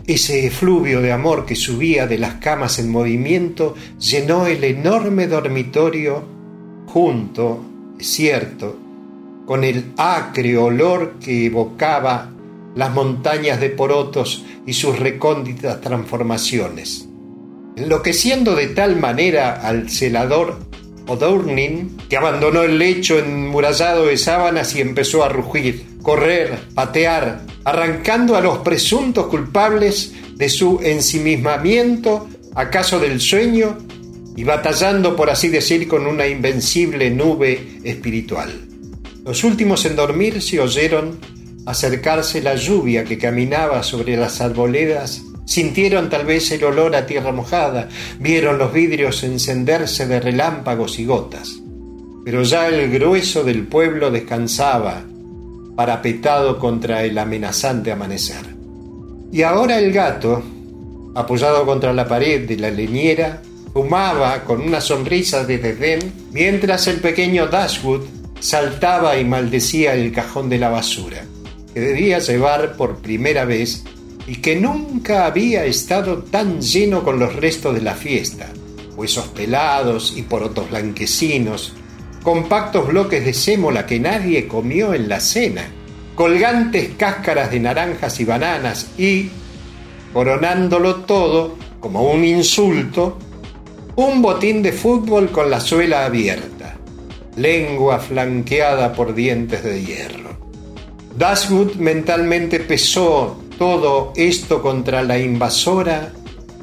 Ese 0.04 0.48
efluvio 0.48 1.00
de 1.00 1.12
amor 1.12 1.46
que 1.46 1.54
subía 1.54 2.08
de 2.08 2.18
las 2.18 2.34
camas 2.40 2.80
en 2.80 2.90
movimiento 2.90 3.76
llenó 4.00 4.48
el 4.48 4.64
enorme 4.64 5.28
dormitorio 5.28 6.24
junto, 6.88 7.64
es 8.00 8.08
cierto, 8.08 8.83
con 9.46 9.64
el 9.64 9.92
acre 9.96 10.56
olor 10.56 11.18
que 11.18 11.46
evocaba 11.46 12.30
las 12.74 12.92
montañas 12.92 13.60
de 13.60 13.70
porotos 13.70 14.44
y 14.66 14.72
sus 14.72 14.98
recónditas 14.98 15.80
transformaciones, 15.80 17.08
enloqueciendo 17.76 18.54
de 18.54 18.68
tal 18.68 18.96
manera 18.96 19.60
al 19.66 19.90
celador 19.90 20.58
O'Dournin, 21.06 21.96
que 22.08 22.16
abandonó 22.16 22.62
el 22.62 22.78
lecho 22.78 23.18
enmurallado 23.18 24.06
de 24.06 24.16
sábanas 24.16 24.74
y 24.74 24.80
empezó 24.80 25.22
a 25.22 25.28
rugir, 25.28 25.98
correr, 26.02 26.58
patear, 26.74 27.42
arrancando 27.64 28.36
a 28.36 28.40
los 28.40 28.58
presuntos 28.58 29.26
culpables 29.26 30.12
de 30.36 30.48
su 30.48 30.80
ensimismamiento, 30.82 32.26
acaso 32.54 32.98
del 32.98 33.20
sueño, 33.20 33.78
y 34.36 34.44
batallando, 34.44 35.14
por 35.14 35.30
así 35.30 35.48
decir, 35.48 35.86
con 35.86 36.06
una 36.06 36.26
invencible 36.26 37.10
nube 37.10 37.80
espiritual. 37.84 38.63
Los 39.24 39.42
últimos 39.42 39.86
en 39.86 39.96
dormir 39.96 40.42
se 40.42 40.60
oyeron 40.60 41.18
acercarse 41.64 42.42
la 42.42 42.56
lluvia 42.56 43.04
que 43.04 43.16
caminaba 43.16 43.82
sobre 43.82 44.18
las 44.18 44.42
arboledas, 44.42 45.22
sintieron 45.46 46.10
tal 46.10 46.26
vez 46.26 46.50
el 46.50 46.62
olor 46.62 46.94
a 46.94 47.06
tierra 47.06 47.32
mojada, 47.32 47.88
vieron 48.20 48.58
los 48.58 48.70
vidrios 48.70 49.24
encenderse 49.24 50.06
de 50.06 50.20
relámpagos 50.20 50.98
y 50.98 51.06
gotas. 51.06 51.54
Pero 52.22 52.42
ya 52.42 52.68
el 52.68 52.90
grueso 52.90 53.44
del 53.44 53.66
pueblo 53.66 54.10
descansaba, 54.10 55.02
parapetado 55.74 56.58
contra 56.58 57.02
el 57.02 57.16
amenazante 57.16 57.92
amanecer. 57.92 58.44
Y 59.32 59.40
ahora 59.40 59.78
el 59.78 59.90
gato, 59.90 60.42
apoyado 61.14 61.64
contra 61.64 61.94
la 61.94 62.06
pared 62.06 62.46
de 62.46 62.58
la 62.58 62.70
leñera, 62.70 63.40
fumaba 63.72 64.44
con 64.44 64.60
una 64.60 64.82
sonrisa 64.82 65.44
de 65.44 65.56
desdén, 65.56 66.12
mientras 66.30 66.86
el 66.88 67.00
pequeño 67.00 67.46
Dashwood 67.46 68.02
saltaba 68.40 69.18
y 69.18 69.24
maldecía 69.24 69.94
el 69.94 70.12
cajón 70.12 70.48
de 70.48 70.58
la 70.58 70.68
basura, 70.68 71.24
que 71.72 71.80
debía 71.80 72.18
llevar 72.18 72.76
por 72.76 72.98
primera 72.98 73.44
vez 73.44 73.84
y 74.26 74.36
que 74.36 74.56
nunca 74.56 75.26
había 75.26 75.64
estado 75.64 76.18
tan 76.18 76.60
lleno 76.60 77.02
con 77.02 77.18
los 77.18 77.36
restos 77.36 77.74
de 77.74 77.82
la 77.82 77.94
fiesta, 77.94 78.48
huesos 78.96 79.26
pelados 79.28 80.14
y 80.16 80.22
porotos 80.22 80.70
blanquecinos, 80.70 81.74
compactos 82.22 82.86
bloques 82.88 83.24
de 83.24 83.34
sémola 83.34 83.86
que 83.86 84.00
nadie 84.00 84.48
comió 84.48 84.94
en 84.94 85.08
la 85.08 85.20
cena, 85.20 85.66
colgantes 86.14 86.90
cáscaras 86.96 87.50
de 87.50 87.60
naranjas 87.60 88.20
y 88.20 88.24
bananas 88.24 88.90
y, 88.96 89.30
coronándolo 90.12 90.96
todo, 90.96 91.56
como 91.80 92.10
un 92.10 92.24
insulto, 92.24 93.18
un 93.96 94.22
botín 94.22 94.62
de 94.62 94.72
fútbol 94.72 95.30
con 95.30 95.50
la 95.50 95.60
suela 95.60 96.06
abierta 96.06 96.53
lengua 97.36 97.98
flanqueada 97.98 98.92
por 98.92 99.14
dientes 99.14 99.62
de 99.64 99.84
hierro. 99.84 100.36
Dashwood 101.16 101.74
mentalmente 101.74 102.60
pesó 102.60 103.40
todo 103.58 104.12
esto 104.16 104.60
contra 104.60 105.02
la 105.02 105.18
invasora, 105.18 106.12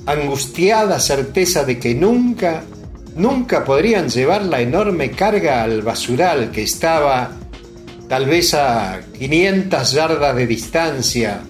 angustiada 0.06 1.00
certeza 1.00 1.64
de 1.64 1.80
que 1.80 1.96
nunca, 1.96 2.64
nunca 3.16 3.64
podrían 3.64 4.10
llevar 4.10 4.44
la 4.44 4.62
enorme 4.62 5.12
carga 5.12 5.64
al 5.64 5.82
basural 5.82 6.52
que 6.52 6.64
estaba 6.64 7.32
tal 8.10 8.26
vez 8.26 8.54
a 8.54 9.00
500 9.18 9.92
yardas 9.94 10.36
de 10.36 10.48
distancia, 10.48 11.42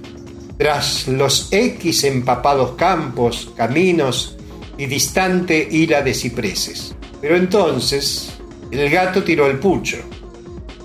tras 0.58 1.08
los 1.08 1.48
X 1.52 2.04
empapados 2.04 2.74
campos, 2.76 3.52
caminos 3.58 4.38
y 4.78 4.86
distante 4.86 5.68
hila 5.72 6.04
de 6.04 6.14
cipreses. 6.14 6.96
Pero 7.20 7.36
entonces 7.36 8.41
el 8.72 8.90
gato 8.90 9.24
tiró 9.24 9.48
el 9.48 9.60
pucho, 9.60 9.98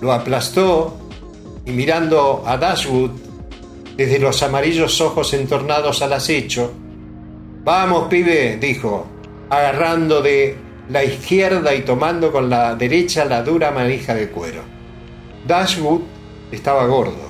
lo 0.01 0.11
aplastó 0.11 0.97
y 1.65 1.71
mirando 1.71 2.43
a 2.45 2.57
Dashwood 2.57 3.11
desde 3.95 4.19
los 4.19 4.43
amarillos 4.43 4.99
ojos 5.01 5.33
entornados 5.33 6.01
al 6.01 6.13
acecho, 6.13 6.71
Vamos, 7.67 8.07
pibe, 8.07 8.57
dijo, 8.61 9.05
agarrando 9.49 10.21
de 10.21 10.55
la 10.87 11.03
izquierda 11.03 11.75
y 11.75 11.81
tomando 11.81 12.31
con 12.31 12.49
la 12.49 12.75
derecha 12.75 13.25
la 13.25 13.43
dura 13.43 13.71
manija 13.71 14.15
de 14.15 14.29
cuero. 14.29 14.61
Dashwood 15.45 15.99
estaba 16.49 16.87
gordo. 16.87 17.29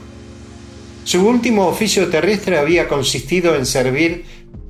Su 1.03 1.27
último 1.27 1.65
oficio 1.65 2.07
terrestre 2.09 2.59
había 2.59 2.87
consistido 2.87 3.55
en 3.55 3.65
servir 3.65 4.25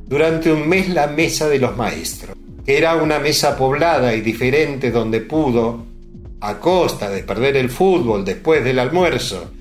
durante 0.06 0.54
un 0.54 0.69
mes 0.69 0.88
la 0.88 1.08
mesa 1.08 1.50
de 1.50 1.60
los 1.60 1.76
maestros. 1.76 2.38
Era 2.67 2.97
una 2.97 3.17
mesa 3.17 3.56
poblada 3.56 4.13
y 4.13 4.19
diferente 4.19 4.91
donde 4.91 5.21
pudo, 5.21 5.86
a 6.41 6.60
costa 6.60 7.10
de 7.10 7.23
perder 7.23 7.56
el 7.56 7.69
fútbol 7.69 8.25
después 8.25 8.63
del 8.63 8.80
almuerzo 8.80 9.51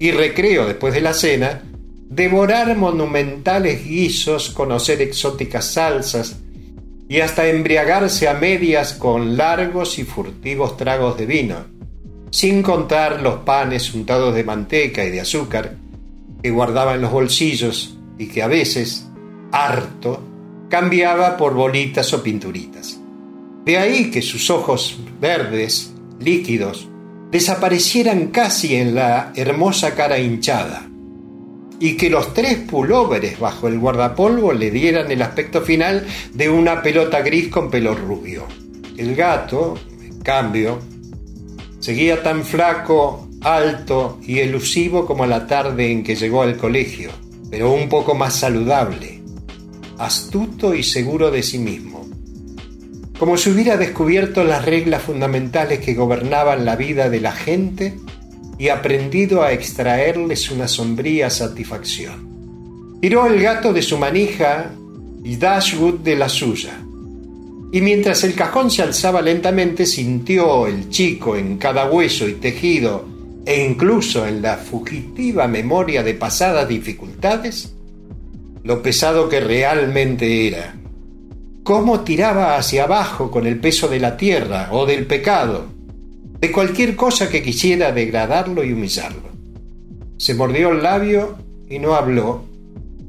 y 0.00 0.10
recreo 0.10 0.66
después 0.66 0.92
de 0.92 1.00
la 1.00 1.14
cena, 1.14 1.62
devorar 2.10 2.76
monumentales 2.76 3.84
guisos, 3.84 4.50
conocer 4.50 5.00
exóticas 5.00 5.64
salsas 5.64 6.40
y 7.08 7.20
hasta 7.20 7.46
embriagarse 7.46 8.28
a 8.28 8.34
medias 8.34 8.94
con 8.94 9.36
largos 9.36 10.00
y 10.00 10.04
furtivos 10.04 10.76
tragos 10.76 11.16
de 11.16 11.26
vino, 11.26 11.64
sin 12.30 12.62
contar 12.62 13.22
los 13.22 13.36
panes 13.44 13.94
untados 13.94 14.34
de 14.34 14.42
manteca 14.42 15.04
y 15.04 15.10
de 15.10 15.20
azúcar 15.20 15.76
que 16.42 16.50
guardaba 16.50 16.96
en 16.96 17.02
los 17.02 17.12
bolsillos 17.12 17.96
y 18.18 18.26
que 18.26 18.42
a 18.42 18.48
veces, 18.48 19.06
harto, 19.52 20.20
cambiaba 20.68 21.36
por 21.36 21.54
bolitas 21.54 22.12
o 22.12 22.22
pinturitas. 22.22 22.98
De 23.64 23.78
ahí 23.78 24.10
que 24.10 24.22
sus 24.22 24.50
ojos 24.50 24.98
verdes, 25.20 25.92
líquidos, 26.20 26.88
desaparecieran 27.30 28.28
casi 28.28 28.76
en 28.76 28.94
la 28.94 29.32
hermosa 29.34 29.94
cara 29.94 30.18
hinchada, 30.18 30.88
y 31.78 31.96
que 31.96 32.08
los 32.08 32.32
tres 32.32 32.56
pulóveres 32.58 33.38
bajo 33.38 33.68
el 33.68 33.78
guardapolvo 33.78 34.52
le 34.52 34.70
dieran 34.70 35.10
el 35.10 35.20
aspecto 35.22 35.62
final 35.62 36.06
de 36.32 36.48
una 36.48 36.82
pelota 36.82 37.20
gris 37.20 37.48
con 37.48 37.70
pelo 37.70 37.94
rubio. 37.94 38.44
El 38.96 39.14
gato, 39.14 39.76
en 40.02 40.20
cambio, 40.20 40.78
seguía 41.80 42.22
tan 42.22 42.44
flaco, 42.44 43.28
alto 43.42 44.18
y 44.26 44.38
elusivo 44.38 45.06
como 45.06 45.26
la 45.26 45.46
tarde 45.46 45.92
en 45.92 46.02
que 46.02 46.16
llegó 46.16 46.42
al 46.42 46.56
colegio, 46.56 47.10
pero 47.50 47.72
un 47.72 47.88
poco 47.88 48.14
más 48.14 48.34
saludable 48.34 49.15
astuto 49.98 50.74
y 50.74 50.82
seguro 50.82 51.30
de 51.30 51.42
sí 51.42 51.58
mismo. 51.58 52.06
como 53.18 53.38
si 53.38 53.50
hubiera 53.50 53.78
descubierto 53.78 54.44
las 54.44 54.66
reglas 54.66 55.02
fundamentales 55.02 55.78
que 55.78 55.94
gobernaban 55.94 56.66
la 56.66 56.76
vida 56.76 57.08
de 57.08 57.20
la 57.20 57.32
gente 57.32 57.94
y 58.58 58.68
aprendido 58.68 59.42
a 59.42 59.52
extraerles 59.52 60.50
una 60.50 60.68
sombría 60.68 61.30
satisfacción. 61.30 62.98
Tiró 63.00 63.26
el 63.26 63.40
gato 63.40 63.72
de 63.72 63.82
su 63.82 63.98
manija 63.98 64.72
y 65.24 65.36
Dashwood 65.36 66.00
de 66.00 66.16
la 66.16 66.28
suya. 66.28 66.78
Y 67.72 67.80
mientras 67.80 68.22
el 68.24 68.34
cajón 68.34 68.70
se 68.70 68.82
alzaba 68.82 69.20
lentamente, 69.20 69.86
sintió 69.86 70.66
el 70.66 70.88
chico 70.88 71.36
en 71.36 71.58
cada 71.58 71.90
hueso 71.90 72.28
y 72.28 72.34
tejido, 72.34 73.06
e 73.44 73.64
incluso 73.64 74.26
en 74.26 74.42
la 74.42 74.56
fugitiva 74.56 75.46
memoria 75.46 76.02
de 76.02 76.14
pasadas 76.14 76.68
dificultades, 76.68 77.75
lo 78.66 78.82
pesado 78.82 79.28
que 79.28 79.38
realmente 79.38 80.48
era. 80.48 80.74
Cómo 81.62 82.00
tiraba 82.00 82.56
hacia 82.56 82.82
abajo 82.82 83.30
con 83.30 83.46
el 83.46 83.60
peso 83.60 83.86
de 83.86 84.00
la 84.00 84.16
tierra 84.16 84.70
o 84.72 84.86
del 84.86 85.06
pecado, 85.06 85.66
de 86.40 86.50
cualquier 86.50 86.96
cosa 86.96 87.28
que 87.28 87.44
quisiera 87.44 87.92
degradarlo 87.92 88.64
y 88.64 88.72
humillarlo. 88.72 89.30
Se 90.16 90.34
mordió 90.34 90.70
el 90.70 90.82
labio 90.82 91.36
y 91.70 91.78
no 91.78 91.94
habló, 91.94 92.44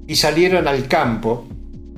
y 0.05 0.15
salieron 0.15 0.67
al 0.67 0.87
campo, 0.87 1.47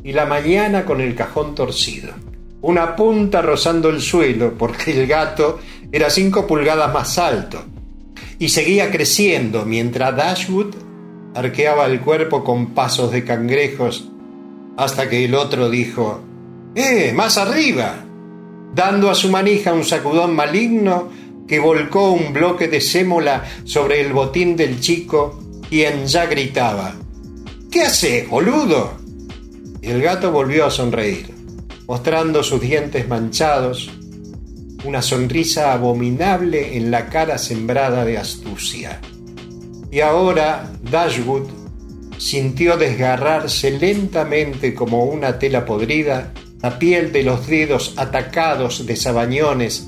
y 0.05 0.13
la 0.13 0.25
mañana 0.25 0.85
con 0.85 1.01
el 1.01 1.13
cajón 1.13 1.53
torcido, 1.53 2.13
una 2.61 2.95
punta 2.95 3.41
rozando 3.41 3.89
el 3.89 3.99
suelo, 3.99 4.53
porque 4.57 4.91
el 4.91 5.05
gato 5.05 5.59
era 5.91 6.09
cinco 6.09 6.47
pulgadas 6.47 6.93
más 6.93 7.17
alto, 7.17 7.61
y 8.39 8.47
seguía 8.47 8.89
creciendo 8.89 9.65
mientras 9.65 10.15
Dashwood 10.15 10.88
arqueaba 11.35 11.85
el 11.85 12.01
cuerpo 12.01 12.43
con 12.43 12.73
pasos 12.73 13.11
de 13.11 13.23
cangrejos, 13.23 14.09
hasta 14.77 15.09
que 15.09 15.25
el 15.25 15.35
otro 15.35 15.69
dijo, 15.69 16.21
¡Eh, 16.75 17.11
más 17.15 17.37
arriba! 17.37 18.05
dando 18.73 19.09
a 19.09 19.15
su 19.15 19.29
manija 19.29 19.73
un 19.73 19.83
sacudón 19.83 20.35
maligno 20.35 21.09
que 21.47 21.59
volcó 21.59 22.11
un 22.11 22.31
bloque 22.33 22.67
de 22.67 22.81
sémola 22.81 23.43
sobre 23.63 24.01
el 24.01 24.13
botín 24.13 24.55
del 24.55 24.79
chico, 24.79 25.39
quien 25.67 26.05
ya 26.05 26.27
gritaba 26.27 26.95
¿Qué 27.71 27.83
hace, 27.83 28.25
boludo? 28.27 28.93
Y 29.81 29.87
el 29.87 30.01
gato 30.01 30.31
volvió 30.31 30.65
a 30.65 30.71
sonreír, 30.71 31.27
mostrando 31.87 32.41
sus 32.41 32.59
dientes 32.61 33.07
manchados, 33.07 33.91
una 34.83 35.03
sonrisa 35.03 35.73
abominable 35.73 36.77
en 36.77 36.89
la 36.89 37.09
cara 37.09 37.37
sembrada 37.37 38.05
de 38.05 38.17
astucia. 38.17 38.99
Y 39.91 40.01
ahora 40.01 40.71
Dashwood 40.89 41.47
sintió 42.17 42.77
desgarrarse 42.77 43.71
lentamente 43.71 44.73
como 44.73 45.05
una 45.05 45.39
tela 45.39 45.65
podrida 45.65 46.33
la 46.61 46.77
piel 46.77 47.11
de 47.11 47.23
los 47.23 47.47
dedos 47.47 47.93
atacados 47.97 48.85
de 48.85 48.95
sabañones 48.95 49.87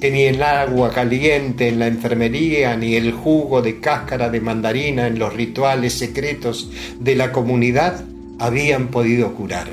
que 0.00 0.10
ni 0.10 0.22
el 0.22 0.42
agua 0.42 0.90
caliente 0.90 1.68
en 1.68 1.78
la 1.78 1.88
enfermería 1.88 2.76
ni 2.76 2.94
el 2.94 3.12
jugo 3.12 3.62
de 3.62 3.80
cáscara 3.80 4.30
de 4.30 4.40
mandarina 4.40 5.06
en 5.06 5.18
los 5.18 5.34
rituales 5.34 5.92
secretos 5.94 6.70
de 7.00 7.16
la 7.16 7.32
comunidad 7.32 8.04
habían 8.38 8.88
podido 8.88 9.34
curar. 9.34 9.68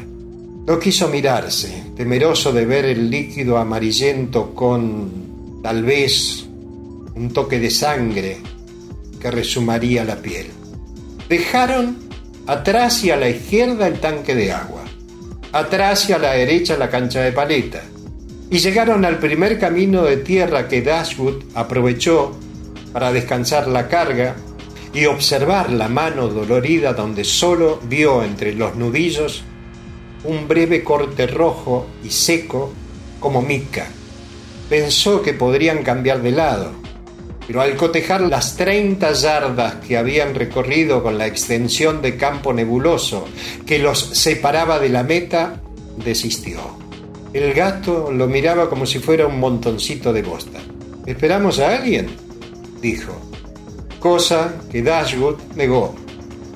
No 0.68 0.80
quiso 0.80 1.08
mirarse, 1.10 1.84
temeroso 1.96 2.52
de 2.52 2.66
ver 2.66 2.86
el 2.86 3.10
líquido 3.10 3.58
amarillento 3.58 4.56
con, 4.56 5.62
tal 5.62 5.84
vez, 5.84 6.48
un 7.16 7.30
toque 7.32 7.60
de 7.60 7.70
sangre 7.70 8.38
que 9.26 9.32
resumaría 9.32 10.06
la 10.06 10.18
piel. 10.18 10.52
Dejaron 11.28 11.98
atrás 12.46 13.04
y 13.04 13.10
a 13.10 13.16
la 13.16 13.28
izquierda 13.28 13.88
el 13.88 14.00
tanque 14.00 14.36
de 14.36 14.52
agua, 14.52 14.84
atrás 15.52 16.08
y 16.08 16.14
a 16.14 16.20
la 16.20 16.34
derecha 16.34 16.78
la 16.78 16.92
cancha 16.92 17.22
de 17.22 17.32
paleta 17.32 17.82
y 18.52 18.60
llegaron 18.60 19.04
al 19.04 19.18
primer 19.18 19.58
camino 19.58 20.04
de 20.04 20.18
tierra 20.18 20.68
que 20.68 20.84
Dashwood 20.84 21.44
aprovechó 21.56 22.36
para 22.94 23.12
descansar 23.12 23.68
la 23.68 23.88
carga 23.88 24.36
y 24.94 25.06
observar 25.08 25.72
la 25.72 25.90
mano 25.90 26.28
dolorida 26.28 26.94
donde 26.94 27.24
solo 27.24 27.80
vio 27.82 28.24
entre 28.24 28.54
los 28.54 28.76
nudillos 28.76 29.44
un 30.24 30.48
breve 30.48 30.84
corte 30.84 31.26
rojo 31.26 31.88
y 32.04 32.12
seco 32.12 32.72
como 33.20 33.42
mica. 33.42 33.88
Pensó 34.70 35.24
que 35.24 35.34
podrían 35.34 35.82
cambiar 35.82 36.22
de 36.22 36.32
lado, 36.32 36.85
pero 37.48 37.62
al 37.62 37.76
cotejar 37.76 38.22
las 38.22 38.56
30 38.58 39.12
yardas 39.14 39.76
que 39.76 39.98
habían 39.98 40.34
recorrido 40.34 41.04
con 41.04 41.18
la 41.18 41.28
extensión 41.28 42.02
de 42.02 42.18
campo 42.18 42.54
nebuloso 42.54 43.28
que 43.66 43.80
los 43.80 44.00
separaba 44.00 44.80
de 44.80 44.90
la 44.90 45.04
meta, 45.04 45.62
desistió. 46.04 46.60
El 47.34 47.54
gato 47.54 48.12
lo 48.12 48.28
miraba 48.28 48.70
como 48.70 48.86
si 48.86 49.00
fuera 49.00 49.28
un 49.28 49.40
montoncito 49.40 50.14
de 50.14 50.22
bosta. 50.22 50.60
¿Esperamos 51.06 51.60
a 51.60 51.76
alguien? 51.76 52.08
dijo, 52.82 53.14
cosa 54.00 54.54
que 54.72 54.82
Dashwood 54.82 55.36
negó, 55.56 55.96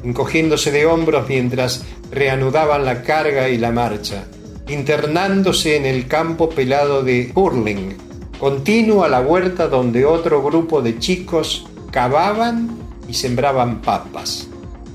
encogiéndose 0.03 0.71
de 0.71 0.85
hombros 0.85 1.27
mientras 1.27 1.83
reanudaban 2.11 2.85
la 2.85 3.03
carga 3.03 3.49
y 3.49 3.57
la 3.57 3.71
marcha, 3.71 4.25
internándose 4.67 5.75
en 5.75 5.85
el 5.85 6.07
campo 6.07 6.49
pelado 6.49 7.03
de 7.03 7.31
Hurling, 7.33 8.08
continuo 8.39 9.03
a 9.03 9.09
la 9.09 9.21
huerta 9.21 9.67
donde 9.67 10.05
otro 10.05 10.41
grupo 10.41 10.81
de 10.81 10.97
chicos 10.99 11.67
cavaban 11.91 12.77
y 13.07 13.13
sembraban 13.13 13.81
papas, 13.81 14.47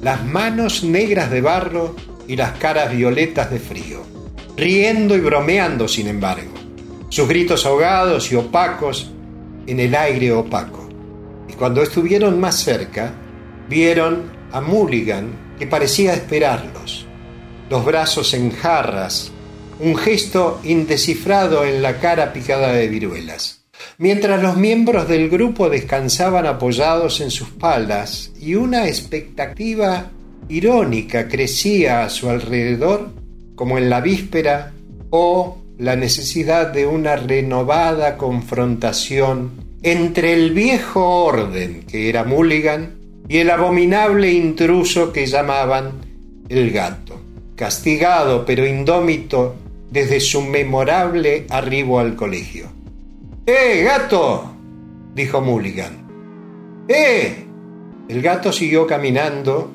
las 0.02 0.24
manos 0.24 0.84
negras 0.84 1.30
de 1.30 1.40
barro 1.40 1.94
y 2.26 2.36
las 2.36 2.52
caras 2.58 2.94
violetas 2.94 3.50
de 3.50 3.58
frío 3.58 4.14
riendo 4.56 5.16
y 5.16 5.20
bromeando, 5.20 5.88
sin 5.88 6.08
embargo, 6.08 6.52
sus 7.08 7.28
gritos 7.28 7.66
ahogados 7.66 8.30
y 8.32 8.36
opacos 8.36 9.10
en 9.66 9.80
el 9.80 9.94
aire 9.94 10.32
opaco. 10.32 10.88
Y 11.48 11.54
cuando 11.54 11.82
estuvieron 11.82 12.40
más 12.40 12.56
cerca, 12.56 13.14
vieron 13.68 14.32
a 14.52 14.60
Mulligan 14.60 15.54
que 15.58 15.66
parecía 15.66 16.14
esperarlos, 16.14 17.06
los 17.70 17.84
brazos 17.84 18.34
en 18.34 18.50
jarras, 18.50 19.32
un 19.80 19.96
gesto 19.96 20.60
indescifrado 20.64 21.64
en 21.64 21.82
la 21.82 21.98
cara 21.98 22.32
picada 22.32 22.72
de 22.72 22.88
viruelas. 22.88 23.64
Mientras 23.98 24.42
los 24.42 24.56
miembros 24.56 25.08
del 25.08 25.28
grupo 25.28 25.68
descansaban 25.68 26.46
apoyados 26.46 27.20
en 27.20 27.30
sus 27.30 27.48
palas 27.50 28.32
y 28.40 28.54
una 28.54 28.86
expectativa 28.86 30.10
irónica 30.48 31.28
crecía 31.28 32.04
a 32.04 32.10
su 32.10 32.28
alrededor, 32.28 33.10
como 33.54 33.78
en 33.78 33.90
la 33.90 34.00
víspera, 34.00 34.72
o 35.10 35.58
la 35.78 35.96
necesidad 35.96 36.72
de 36.72 36.86
una 36.86 37.16
renovada 37.16 38.16
confrontación 38.16 39.64
entre 39.82 40.32
el 40.32 40.52
viejo 40.52 41.24
orden, 41.24 41.84
que 41.84 42.08
era 42.08 42.24
Mulligan, 42.24 42.96
y 43.28 43.38
el 43.38 43.50
abominable 43.50 44.32
intruso 44.32 45.12
que 45.12 45.26
llamaban 45.26 45.92
el 46.48 46.70
gato, 46.70 47.20
castigado 47.56 48.44
pero 48.44 48.66
indómito 48.66 49.56
desde 49.94 50.18
su 50.18 50.42
memorable 50.42 51.46
arribo 51.50 52.00
al 52.00 52.16
colegio. 52.16 52.66
¡Eh, 53.46 53.84
gato! 53.84 54.50
dijo 55.14 55.40
Mulligan. 55.40 56.84
¡Eh! 56.88 57.46
El 58.08 58.20
gato 58.20 58.50
siguió 58.50 58.88
caminando, 58.88 59.70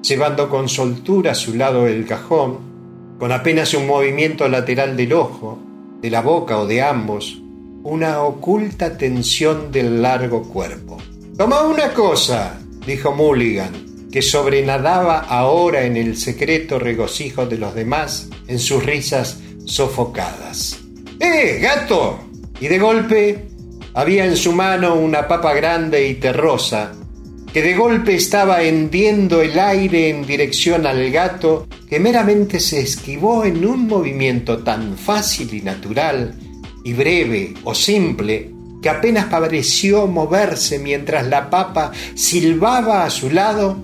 llevando 0.00 0.48
con 0.48 0.68
soltura 0.68 1.32
a 1.32 1.34
su 1.34 1.56
lado 1.56 1.88
el 1.88 2.06
cajón, 2.06 3.16
con 3.18 3.32
apenas 3.32 3.74
un 3.74 3.88
movimiento 3.88 4.48
lateral 4.48 4.96
del 4.96 5.12
ojo, 5.12 5.58
de 6.00 6.08
la 6.08 6.22
boca 6.22 6.56
o 6.58 6.68
de 6.68 6.80
ambos, 6.80 7.42
una 7.82 8.22
oculta 8.22 8.96
tensión 8.96 9.72
del 9.72 10.00
largo 10.00 10.44
cuerpo. 10.44 10.98
Toma 11.36 11.62
una 11.62 11.92
cosa, 11.92 12.60
dijo 12.86 13.10
Mulligan, 13.10 13.72
que 14.12 14.22
sobrenadaba 14.22 15.18
ahora 15.18 15.84
en 15.84 15.96
el 15.96 16.16
secreto 16.16 16.78
regocijo 16.78 17.46
de 17.46 17.58
los 17.58 17.74
demás, 17.74 18.28
en 18.46 18.60
sus 18.60 18.84
risas 18.84 19.40
sofocadas. 19.64 20.80
¡Eh, 21.20 21.58
gato! 21.60 22.18
Y 22.60 22.68
de 22.68 22.78
golpe 22.78 23.48
había 23.94 24.24
en 24.24 24.36
su 24.36 24.52
mano 24.52 24.94
una 24.96 25.26
papa 25.28 25.54
grande 25.54 26.08
y 26.08 26.14
terrosa, 26.14 26.92
que 27.52 27.62
de 27.62 27.74
golpe 27.74 28.14
estaba 28.14 28.62
hendiendo 28.62 29.40
el 29.40 29.58
aire 29.58 30.10
en 30.10 30.26
dirección 30.26 30.86
al 30.86 31.10
gato, 31.10 31.66
que 31.88 32.00
meramente 32.00 32.58
se 32.58 32.80
esquivó 32.80 33.44
en 33.44 33.64
un 33.64 33.86
movimiento 33.86 34.58
tan 34.58 34.98
fácil 34.98 35.54
y 35.54 35.60
natural, 35.60 36.34
y 36.84 36.92
breve 36.92 37.54
o 37.62 37.74
simple, 37.74 38.50
que 38.82 38.88
apenas 38.88 39.26
pareció 39.26 40.06
moverse 40.06 40.78
mientras 40.78 41.26
la 41.28 41.48
papa 41.48 41.92
silbaba 42.14 43.04
a 43.04 43.10
su 43.10 43.30
lado 43.30 43.76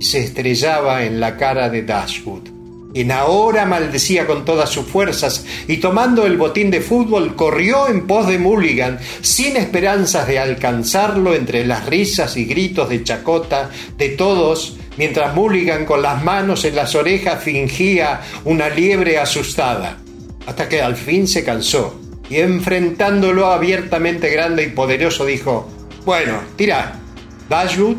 y 0.00 0.04
se 0.04 0.20
estrellaba 0.20 1.04
en 1.04 1.20
la 1.20 1.36
cara 1.36 1.68
de 1.68 1.82
Dashwood 1.82 2.55
en 3.00 3.12
ahora 3.12 3.66
maldecía 3.66 4.26
con 4.26 4.44
todas 4.44 4.70
sus 4.70 4.86
fuerzas 4.86 5.44
y 5.68 5.78
tomando 5.78 6.26
el 6.26 6.36
botín 6.36 6.70
de 6.70 6.80
fútbol 6.80 7.36
corrió 7.36 7.88
en 7.88 8.06
pos 8.06 8.26
de 8.26 8.38
Mulligan 8.38 8.98
sin 9.20 9.56
esperanzas 9.56 10.26
de 10.26 10.38
alcanzarlo 10.38 11.34
entre 11.34 11.66
las 11.66 11.86
risas 11.86 12.36
y 12.36 12.44
gritos 12.44 12.88
de 12.88 13.04
chacota 13.04 13.70
de 13.98 14.10
todos 14.10 14.76
mientras 14.96 15.34
Mulligan 15.34 15.84
con 15.84 16.02
las 16.02 16.22
manos 16.22 16.64
en 16.64 16.76
las 16.76 16.94
orejas 16.94 17.42
fingía 17.42 18.20
una 18.44 18.68
liebre 18.68 19.18
asustada. 19.18 19.98
hasta 20.46 20.68
que 20.68 20.80
al 20.80 20.96
fin 20.96 21.26
se 21.26 21.44
cansó 21.44 22.00
y 22.30 22.36
enfrentándolo 22.36 23.46
abiertamente 23.46 24.30
grande 24.30 24.64
y 24.64 24.68
poderoso 24.68 25.24
dijo, 25.24 25.68
bueno, 26.04 26.40
tira. 26.56 27.00
Dashwood 27.48 27.96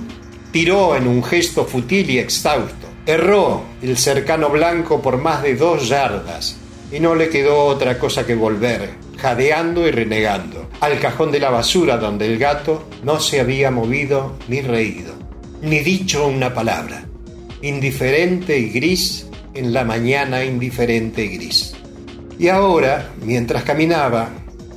tiró 0.51 0.95
en 0.95 1.07
un 1.07 1.23
gesto 1.23 1.65
futil 1.65 2.09
y 2.09 2.19
exhausto. 2.19 2.86
Erró 3.07 3.63
el 3.81 3.97
cercano 3.97 4.49
blanco 4.49 5.01
por 5.01 5.17
más 5.17 5.41
de 5.41 5.55
dos 5.55 5.87
yardas 5.87 6.57
y 6.91 6.99
no 6.99 7.15
le 7.15 7.29
quedó 7.29 7.63
otra 7.63 7.97
cosa 7.97 8.25
que 8.25 8.35
volver, 8.35 8.95
jadeando 9.17 9.87
y 9.87 9.91
renegando, 9.91 10.69
al 10.81 10.99
cajón 10.99 11.31
de 11.31 11.39
la 11.39 11.49
basura 11.49 11.95
donde 11.95 12.25
el 12.25 12.37
gato 12.37 12.83
no 13.03 13.21
se 13.21 13.39
había 13.39 13.71
movido 13.71 14.35
ni 14.49 14.59
reído, 14.59 15.13
ni 15.61 15.79
dicho 15.79 16.27
una 16.27 16.53
palabra, 16.53 17.05
indiferente 17.61 18.59
y 18.59 18.71
gris 18.71 19.25
en 19.53 19.71
la 19.71 19.85
mañana 19.85 20.43
indiferente 20.43 21.23
y 21.23 21.37
gris. 21.37 21.75
Y 22.37 22.49
ahora, 22.49 23.11
mientras 23.23 23.63
caminaba, 23.63 24.31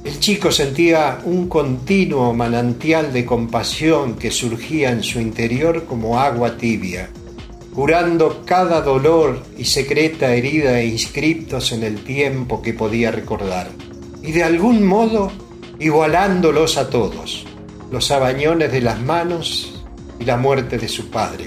el 0.05 0.21
chico 0.21 0.53
sentía 0.53 1.19
un 1.25 1.49
continuo 1.49 2.33
manantial 2.33 3.13
de 3.13 3.27
compasión 3.27 4.15
que 4.15 4.31
surgía 4.31 4.93
en 4.93 5.03
su 5.03 5.21
interior 5.21 5.85
como 5.85 6.21
agua 6.21 6.57
tibia, 6.57 7.11
curando 7.75 8.43
cada 8.45 8.81
dolor 8.81 9.43
y 9.57 9.65
secreta 9.65 10.35
herida 10.35 10.83
inscriptos 10.83 11.73
en 11.73 11.85
el 11.85 12.03
tiempo 12.03 12.63
que 12.63 12.75
podía 12.75 13.11
recordar, 13.11 13.69
y 14.23 14.33
de 14.33 14.43
algún 14.43 14.85
modo 14.85 15.31
igualándolos 15.79 16.77
a 16.77 16.91
todos, 16.91 17.47
los 17.91 18.11
abañones 18.11 18.73
de 18.73 18.81
las 18.81 19.01
manos 19.01 19.83
y 20.19 20.25
la 20.25 20.37
muerte 20.37 20.79
de 20.79 20.89
su 20.89 21.11
padre. 21.11 21.47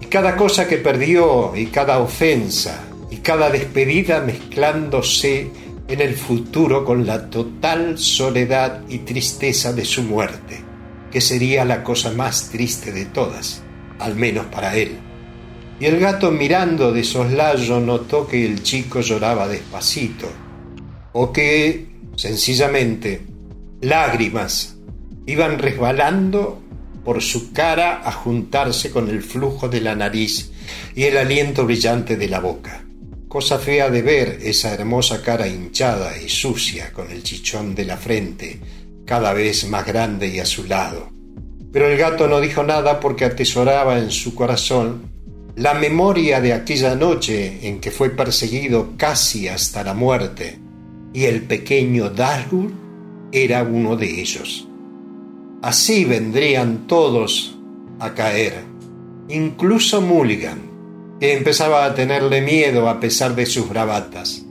Y 0.00 0.06
cada 0.06 0.36
cosa 0.36 0.68
que 0.68 0.76
perdió 0.76 1.56
y 1.56 1.66
cada 1.66 1.98
ofensa 1.98 2.84
y 3.10 3.16
cada 3.16 3.50
despedida 3.50 4.20
mezclándose 4.20 5.50
en 5.88 6.00
el 6.00 6.14
futuro 6.14 6.84
con 6.84 7.06
la 7.06 7.30
total 7.30 7.98
soledad 7.98 8.82
y 8.88 8.98
tristeza 8.98 9.72
de 9.72 9.84
su 9.84 10.02
muerte, 10.02 10.62
que 11.10 11.20
sería 11.20 11.64
la 11.64 11.82
cosa 11.82 12.12
más 12.12 12.50
triste 12.50 12.92
de 12.92 13.06
todas, 13.06 13.62
al 13.98 14.14
menos 14.14 14.46
para 14.46 14.76
él. 14.76 15.07
Y 15.80 15.86
el 15.86 16.00
gato 16.00 16.30
mirando 16.30 16.92
de 16.92 17.04
soslayo 17.04 17.78
notó 17.78 18.26
que 18.26 18.44
el 18.44 18.62
chico 18.62 19.00
lloraba 19.00 19.46
despacito, 19.46 20.28
o 21.12 21.32
que, 21.32 21.86
sencillamente, 22.16 23.22
lágrimas 23.80 24.76
iban 25.26 25.58
resbalando 25.58 26.60
por 27.04 27.22
su 27.22 27.52
cara 27.52 28.02
a 28.04 28.10
juntarse 28.10 28.90
con 28.90 29.08
el 29.08 29.22
flujo 29.22 29.68
de 29.68 29.80
la 29.80 29.94
nariz 29.94 30.50
y 30.94 31.04
el 31.04 31.16
aliento 31.16 31.64
brillante 31.64 32.16
de 32.16 32.28
la 32.28 32.40
boca. 32.40 32.84
Cosa 33.28 33.58
fea 33.58 33.88
de 33.88 34.02
ver 34.02 34.38
esa 34.42 34.74
hermosa 34.74 35.22
cara 35.22 35.46
hinchada 35.46 36.18
y 36.18 36.28
sucia 36.28 36.92
con 36.92 37.10
el 37.10 37.22
chichón 37.22 37.74
de 37.74 37.84
la 37.84 37.96
frente 37.96 38.58
cada 39.04 39.32
vez 39.32 39.68
más 39.68 39.86
grande 39.86 40.28
y 40.28 40.40
azulado. 40.40 41.10
Pero 41.72 41.88
el 41.88 41.98
gato 41.98 42.26
no 42.26 42.40
dijo 42.40 42.62
nada 42.62 42.98
porque 43.00 43.26
atesoraba 43.26 43.98
en 43.98 44.10
su 44.10 44.34
corazón 44.34 45.07
la 45.58 45.74
memoria 45.74 46.40
de 46.40 46.52
aquella 46.52 46.94
noche 46.94 47.66
en 47.66 47.80
que 47.80 47.90
fue 47.90 48.10
perseguido 48.10 48.92
casi 48.96 49.48
hasta 49.48 49.82
la 49.82 49.92
muerte, 49.92 50.56
y 51.12 51.24
el 51.24 51.42
pequeño 51.42 52.10
Dashwood 52.10 52.70
era 53.32 53.64
uno 53.64 53.96
de 53.96 54.20
ellos. 54.20 54.68
Así 55.60 56.04
vendrían 56.04 56.86
todos 56.86 57.56
a 57.98 58.14
caer, 58.14 58.62
incluso 59.28 60.00
Mulligan, 60.00 60.60
que 61.18 61.36
empezaba 61.36 61.84
a 61.84 61.94
tenerle 61.96 62.40
miedo 62.40 62.88
a 62.88 63.00
pesar 63.00 63.34
de 63.34 63.44
sus 63.44 63.68
bravatas. 63.68 64.44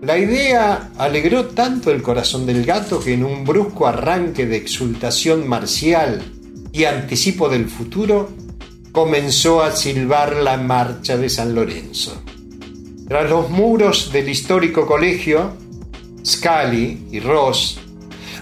La 0.00 0.16
idea 0.16 0.92
alegró 0.96 1.44
tanto 1.48 1.90
el 1.90 2.02
corazón 2.02 2.46
del 2.46 2.64
gato 2.64 3.00
que 3.00 3.12
en 3.12 3.24
un 3.24 3.44
brusco 3.44 3.86
arranque 3.86 4.46
de 4.46 4.56
exultación 4.56 5.46
marcial 5.46 6.22
y 6.72 6.84
anticipo 6.84 7.50
del 7.50 7.68
futuro, 7.68 8.30
comenzó 8.94 9.60
a 9.60 9.72
silbar 9.72 10.36
la 10.36 10.56
marcha 10.56 11.16
de 11.16 11.28
San 11.28 11.52
Lorenzo. 11.52 12.22
Tras 13.08 13.28
los 13.28 13.50
muros 13.50 14.12
del 14.12 14.28
histórico 14.28 14.86
colegio, 14.86 15.50
Scully 16.24 17.08
y 17.10 17.18
Ross 17.18 17.80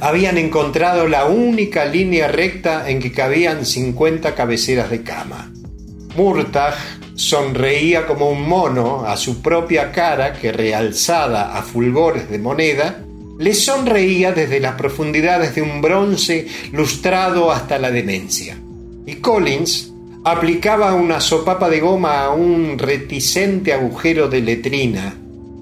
habían 0.02 0.36
encontrado 0.36 1.08
la 1.08 1.24
única 1.24 1.86
línea 1.86 2.28
recta 2.28 2.90
en 2.90 3.00
que 3.00 3.12
cabían 3.12 3.64
50 3.64 4.34
cabeceras 4.34 4.90
de 4.90 5.02
cama. 5.02 5.50
Murtagh 6.16 6.76
sonreía 7.14 8.06
como 8.06 8.30
un 8.30 8.46
mono 8.46 9.06
a 9.06 9.16
su 9.16 9.40
propia 9.40 9.90
cara 9.90 10.34
que 10.34 10.52
realzada 10.52 11.56
a 11.56 11.62
fulgores 11.62 12.28
de 12.28 12.38
moneda, 12.38 13.02
le 13.38 13.54
sonreía 13.54 14.32
desde 14.32 14.60
las 14.60 14.74
profundidades 14.74 15.54
de 15.54 15.62
un 15.62 15.80
bronce 15.80 16.46
lustrado 16.72 17.50
hasta 17.50 17.78
la 17.78 17.90
demencia. 17.90 18.58
Y 19.06 19.14
Collins 19.14 19.91
aplicaba 20.24 20.94
una 20.94 21.20
sopapa 21.20 21.68
de 21.68 21.80
goma 21.80 22.24
a 22.24 22.30
un 22.30 22.78
reticente 22.78 23.72
agujero 23.72 24.28
de 24.28 24.40
letrina, 24.40 25.14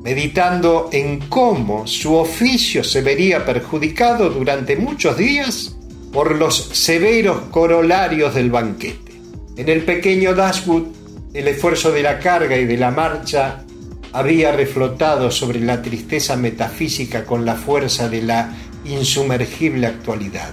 meditando 0.02 0.88
en 0.92 1.20
cómo 1.28 1.86
su 1.86 2.14
oficio 2.14 2.84
se 2.84 3.02
vería 3.02 3.44
perjudicado 3.44 4.30
durante 4.30 4.76
muchos 4.76 5.16
días 5.16 5.76
por 6.12 6.34
los 6.34 6.56
severos 6.56 7.42
corolarios 7.50 8.34
del 8.34 8.50
banquete. 8.50 9.12
En 9.56 9.68
el 9.68 9.82
pequeño 9.82 10.34
Dashwood 10.34 11.00
el 11.32 11.46
esfuerzo 11.46 11.92
de 11.92 12.02
la 12.02 12.18
carga 12.18 12.56
y 12.56 12.64
de 12.64 12.76
la 12.76 12.90
marcha 12.90 13.64
había 14.12 14.50
reflotado 14.50 15.30
sobre 15.30 15.60
la 15.60 15.80
tristeza 15.80 16.36
metafísica 16.36 17.24
con 17.24 17.44
la 17.44 17.54
fuerza 17.54 18.08
de 18.08 18.22
la 18.22 18.52
insumergible 18.84 19.86
actualidad. 19.86 20.50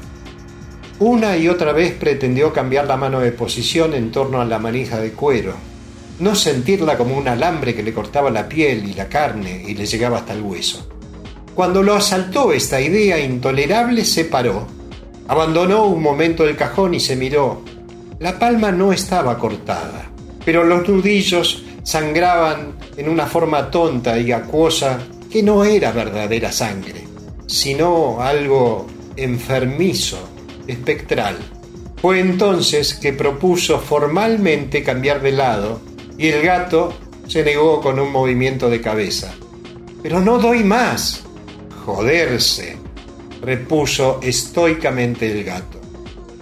Una 0.99 1.37
y 1.37 1.47
otra 1.47 1.73
vez 1.73 1.93
pretendió 1.93 2.51
cambiar 2.53 2.87
la 2.87 2.97
mano 2.97 3.19
de 3.19 3.31
posición 3.31 3.93
en 3.93 4.11
torno 4.11 4.41
a 4.41 4.45
la 4.45 4.59
manija 4.59 4.99
de 4.99 5.11
cuero, 5.11 5.53
no 6.19 6.35
sentirla 6.35 6.97
como 6.97 7.15
un 7.17 7.27
alambre 7.27 7.75
que 7.75 7.83
le 7.83 7.93
cortaba 7.93 8.31
la 8.31 8.49
piel 8.49 8.87
y 8.87 8.93
la 8.93 9.07
carne 9.07 9.63
y 9.67 9.75
le 9.75 9.85
llegaba 9.85 10.17
hasta 10.17 10.33
el 10.33 10.41
hueso. 10.41 10.89
Cuando 11.53 11.83
lo 11.83 11.93
asaltó 11.93 12.51
esta 12.51 12.81
idea 12.81 13.19
intolerable, 13.19 14.05
se 14.05 14.25
paró, 14.25 14.67
abandonó 15.27 15.85
un 15.85 16.01
momento 16.01 16.43
el 16.43 16.55
cajón 16.55 16.93
y 16.93 16.99
se 16.99 17.15
miró. 17.15 17.61
La 18.19 18.39
palma 18.39 18.71
no 18.71 18.91
estaba 18.91 19.37
cortada 19.37 20.07
pero 20.47 20.63
los 20.63 20.87
nudillos 20.87 21.61
sangraban 21.83 22.77
en 22.95 23.09
una 23.09 23.25
forma 23.25 23.69
tonta 23.69 24.17
y 24.17 24.31
acuosa 24.31 24.97
que 25.29 25.43
no 25.43 25.65
era 25.65 25.91
verdadera 25.91 26.53
sangre, 26.53 27.03
sino 27.47 28.21
algo 28.21 28.87
enfermizo, 29.17 30.17
espectral. 30.67 31.37
Fue 32.01 32.19
entonces 32.19 32.93
que 32.93 33.13
propuso 33.13 33.79
formalmente 33.79 34.83
cambiar 34.83 35.21
de 35.21 35.31
lado 35.31 35.81
y 36.17 36.27
el 36.27 36.41
gato 36.43 36.93
se 37.27 37.43
negó 37.43 37.81
con 37.81 37.99
un 37.99 38.11
movimiento 38.11 38.69
de 38.69 38.81
cabeza. 38.81 39.33
Pero 40.03 40.19
no 40.19 40.37
doy 40.37 40.63
más. 40.63 41.23
Joderse, 41.85 42.77
repuso 43.41 44.19
estoicamente 44.21 45.31
el 45.31 45.43
gato. 45.43 45.79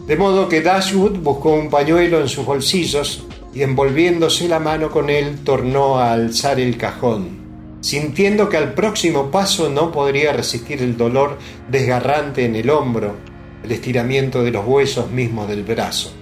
De 0.08 0.16
modo 0.16 0.48
que 0.48 0.62
Dashwood 0.62 1.18
buscó 1.18 1.54
un 1.54 1.70
pañuelo 1.70 2.20
en 2.20 2.30
sus 2.30 2.46
bolsillos 2.46 3.26
y 3.54 3.64
envolviéndose 3.64 4.48
la 4.48 4.60
mano 4.60 4.92
con 4.92 5.10
él 5.10 5.40
tornó 5.44 5.98
a 5.98 6.14
alzar 6.14 6.60
el 6.60 6.78
cajón, 6.78 7.78
sintiendo 7.82 8.50
que 8.50 8.58
al 8.58 8.74
próximo 8.74 9.32
paso 9.32 9.70
no 9.70 9.92
podría 9.92 10.34
resistir 10.34 10.82
el 10.84 10.98
dolor 10.98 11.40
desgarrante 11.70 12.46
en 12.46 12.56
el 12.56 12.70
hombro, 12.70 13.16
el 13.66 13.72
estiramiento 13.72 14.44
de 14.44 14.52
los 14.52 14.66
huesos 14.66 15.12
mismos 15.12 15.48
del 15.48 15.64
brazo. 15.64 16.14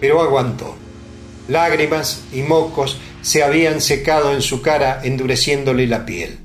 Pero 0.00 0.20
aguantó. 0.20 0.76
Lágrimas 1.48 2.24
y 2.32 2.42
mocos 2.42 2.98
se 3.22 3.42
habían 3.42 3.80
secado 3.80 4.32
en 4.32 4.42
su 4.42 4.62
cara 4.62 5.00
endureciéndole 5.02 5.86
la 5.86 6.04
piel. 6.04 6.38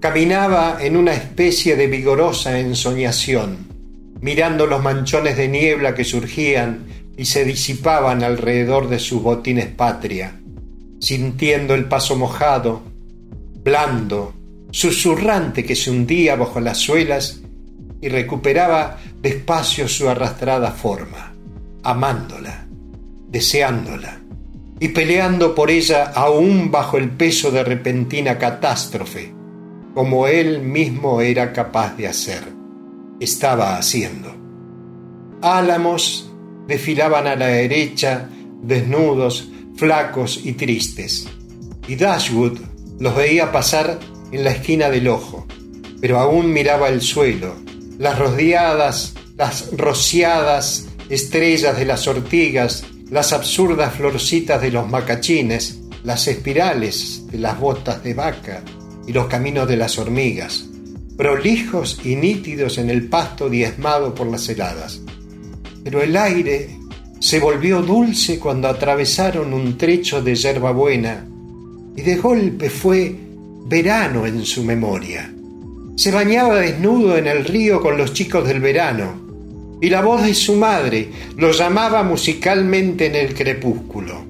Caminaba 0.00 0.78
en 0.80 0.96
una 0.96 1.14
especie 1.14 1.76
de 1.76 1.86
vigorosa 1.86 2.58
ensoñación, 2.58 3.66
mirando 4.20 4.66
los 4.66 4.82
manchones 4.82 5.36
de 5.36 5.48
niebla 5.48 5.94
que 5.94 6.04
surgían 6.04 6.86
y 7.16 7.24
se 7.24 7.44
disipaban 7.44 8.22
alrededor 8.22 8.88
de 8.88 8.98
sus 8.98 9.22
botines 9.22 9.66
patria, 9.66 10.40
sintiendo 11.00 11.74
el 11.74 11.86
paso 11.86 12.16
mojado, 12.16 12.82
blando, 13.62 14.34
susurrante 14.70 15.64
que 15.64 15.76
se 15.76 15.90
hundía 15.90 16.36
bajo 16.36 16.60
las 16.60 16.78
suelas 16.78 17.40
y 18.00 18.08
recuperaba 18.08 18.98
despacio 19.20 19.88
su 19.88 20.08
arrastrada 20.08 20.70
forma, 20.72 21.34
amándola, 21.82 22.66
deseándola 23.28 24.20
y 24.78 24.88
peleando 24.88 25.54
por 25.54 25.70
ella 25.70 26.12
aún 26.14 26.70
bajo 26.70 26.98
el 26.98 27.10
peso 27.10 27.50
de 27.50 27.64
repentina 27.64 28.38
catástrofe, 28.38 29.32
como 29.94 30.26
él 30.26 30.60
mismo 30.60 31.20
era 31.20 31.52
capaz 31.52 31.96
de 31.96 32.08
hacer, 32.08 32.42
estaba 33.18 33.76
haciendo. 33.76 34.34
Álamos 35.40 36.30
desfilaban 36.66 37.26
a 37.26 37.36
la 37.36 37.46
derecha, 37.46 38.28
desnudos, 38.62 39.48
flacos 39.76 40.40
y 40.44 40.52
tristes. 40.52 41.28
Y 41.88 41.96
Dashwood 41.96 42.58
los 42.98 43.16
veía 43.16 43.52
pasar 43.52 43.98
en 44.32 44.44
la 44.44 44.50
esquina 44.50 44.90
del 44.90 45.08
ojo, 45.08 45.46
pero 46.00 46.18
aún 46.18 46.52
miraba 46.52 46.88
el 46.88 47.00
suelo, 47.00 47.54
las 47.98 48.18
rodeadas, 48.18 49.14
las 49.36 49.70
rociadas 49.76 50.86
estrellas 51.08 51.76
de 51.76 51.84
las 51.84 52.06
ortigas, 52.08 52.84
las 53.10 53.32
absurdas 53.32 53.94
florcitas 53.94 54.60
de 54.60 54.70
los 54.70 54.88
macachines, 54.88 55.80
las 56.02 56.26
espirales 56.28 57.26
de 57.30 57.38
las 57.38 57.58
botas 57.58 58.02
de 58.02 58.14
vaca 58.14 58.62
y 59.06 59.12
los 59.12 59.26
caminos 59.26 59.68
de 59.68 59.76
las 59.76 59.98
hormigas, 59.98 60.66
prolijos 61.16 62.00
y 62.04 62.16
nítidos 62.16 62.78
en 62.78 62.90
el 62.90 63.08
pasto 63.08 63.48
diezmado 63.48 64.14
por 64.14 64.26
las 64.26 64.48
heladas. 64.48 65.00
Pero 65.84 66.02
el 66.02 66.16
aire 66.16 66.76
se 67.20 67.38
volvió 67.38 67.82
dulce 67.82 68.38
cuando 68.38 68.68
atravesaron 68.68 69.54
un 69.54 69.78
trecho 69.78 70.22
de 70.22 70.34
buena 70.58 71.26
y 71.96 72.02
de 72.02 72.16
golpe 72.16 72.68
fue 72.68 73.16
verano 73.66 74.26
en 74.26 74.44
su 74.44 74.62
memoria. 74.64 75.32
Se 75.96 76.10
bañaba 76.10 76.56
desnudo 76.56 77.16
en 77.16 77.26
el 77.26 77.46
río 77.46 77.80
con 77.80 77.96
los 77.96 78.12
chicos 78.12 78.46
del 78.46 78.60
verano 78.60 79.78
y 79.80 79.88
la 79.88 80.02
voz 80.02 80.22
de 80.22 80.34
su 80.34 80.54
madre 80.56 81.08
lo 81.38 81.52
llamaba 81.52 82.02
musicalmente 82.02 83.06
en 83.06 83.14
el 83.14 83.34
crepúsculo. 83.34 84.22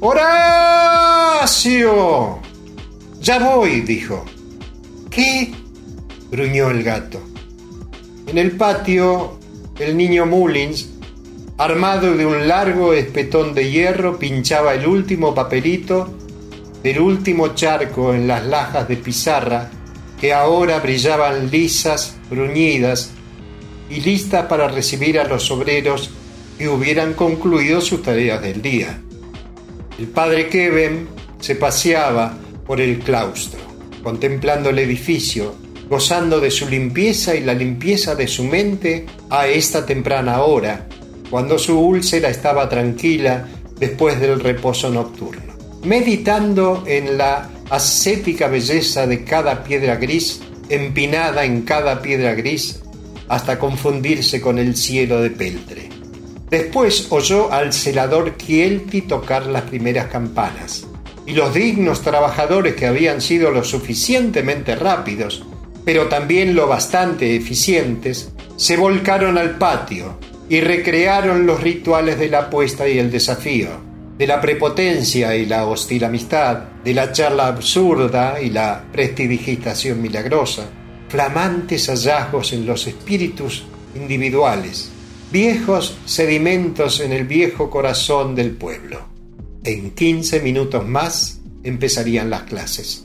¡Horacio! 0.00 1.60
Ya 3.22 3.38
voy, 3.38 3.80
dijo. 3.80 4.22
¿Qué? 5.08 5.50
gruñó 6.30 6.68
el 6.70 6.82
gato. 6.82 7.22
En 8.26 8.36
el 8.36 8.52
patio, 8.52 9.38
el 9.78 9.96
niño 9.96 10.26
Mullins, 10.26 10.90
armado 11.56 12.14
de 12.14 12.26
un 12.26 12.48
largo 12.48 12.92
espetón 12.92 13.54
de 13.54 13.70
hierro, 13.70 14.18
pinchaba 14.18 14.74
el 14.74 14.86
último 14.86 15.34
papelito 15.34 16.14
del 16.82 17.00
último 17.00 17.54
charco 17.54 18.12
en 18.12 18.28
las 18.28 18.44
lajas 18.44 18.86
de 18.88 18.96
pizarra 18.98 19.70
que 20.20 20.32
ahora 20.32 20.78
brillaban 20.80 21.50
lisas, 21.50 22.16
bruñidas 22.30 23.10
y 23.90 24.00
listas 24.00 24.46
para 24.46 24.68
recibir 24.68 25.18
a 25.18 25.24
los 25.24 25.50
obreros 25.50 26.10
que 26.58 26.68
hubieran 26.68 27.14
concluido 27.14 27.80
sus 27.80 28.02
tareas 28.02 28.42
del 28.42 28.62
día. 28.62 29.00
El 29.98 30.06
padre 30.08 30.48
Kevin 30.48 31.08
se 31.40 31.54
paseaba 31.54 32.36
por 32.66 32.80
el 32.80 32.98
claustro, 32.98 33.60
contemplando 34.02 34.70
el 34.70 34.78
edificio, 34.78 35.54
gozando 35.88 36.40
de 36.40 36.50
su 36.50 36.68
limpieza 36.68 37.34
y 37.34 37.40
la 37.40 37.54
limpieza 37.54 38.14
de 38.14 38.26
su 38.26 38.44
mente 38.44 39.06
a 39.30 39.46
esta 39.46 39.86
temprana 39.86 40.42
hora, 40.42 40.86
cuando 41.30 41.58
su 41.58 41.78
úlcera 41.78 42.28
estaba 42.28 42.68
tranquila 42.68 43.46
después 43.78 44.20
del 44.20 44.40
reposo 44.40 44.90
nocturno, 44.90 45.54
meditando 45.84 46.84
en 46.86 47.18
la 47.18 47.50
ascética 47.70 48.48
belleza 48.48 49.06
de 49.06 49.24
cada 49.24 49.64
piedra 49.64 49.96
gris, 49.96 50.40
empinada 50.68 51.44
en 51.44 51.62
cada 51.62 52.02
piedra 52.02 52.34
gris, 52.34 52.80
hasta 53.28 53.58
confundirse 53.58 54.40
con 54.40 54.58
el 54.58 54.76
cielo 54.76 55.20
de 55.20 55.30
peltre. 55.30 55.88
Después 56.50 57.08
oyó 57.10 57.52
al 57.52 57.72
celador 57.72 58.36
Kielti 58.36 59.02
tocar 59.02 59.46
las 59.46 59.62
primeras 59.62 60.06
campanas, 60.06 60.86
y 61.26 61.32
los 61.32 61.52
dignos 61.52 62.02
trabajadores 62.02 62.76
que 62.76 62.86
habían 62.86 63.20
sido 63.20 63.50
lo 63.50 63.64
suficientemente 63.64 64.76
rápidos, 64.76 65.44
pero 65.84 66.06
también 66.06 66.54
lo 66.54 66.68
bastante 66.68 67.34
eficientes, 67.34 68.30
se 68.56 68.76
volcaron 68.76 69.36
al 69.38 69.58
patio 69.58 70.18
y 70.48 70.60
recrearon 70.60 71.46
los 71.46 71.60
rituales 71.60 72.18
de 72.18 72.28
la 72.28 72.38
apuesta 72.40 72.88
y 72.88 72.98
el 72.98 73.10
desafío, 73.10 73.85
de 74.18 74.26
la 74.26 74.40
prepotencia 74.40 75.36
y 75.36 75.46
la 75.46 75.66
hostil 75.66 76.04
amistad, 76.04 76.58
de 76.82 76.94
la 76.94 77.12
charla 77.12 77.48
absurda 77.48 78.40
y 78.40 78.50
la 78.50 78.84
prestidigitación 78.90 80.00
milagrosa, 80.00 80.68
flamantes 81.08 81.88
hallazgos 81.88 82.52
en 82.52 82.66
los 82.66 82.86
espíritus 82.86 83.64
individuales, 83.94 84.90
viejos 85.30 85.98
sedimentos 86.06 87.00
en 87.00 87.12
el 87.12 87.26
viejo 87.26 87.68
corazón 87.68 88.34
del 88.34 88.52
pueblo. 88.52 89.00
En 89.64 89.90
quince 89.90 90.40
minutos 90.40 90.86
más 90.86 91.40
empezarían 91.62 92.30
las 92.30 92.42
clases. 92.42 93.04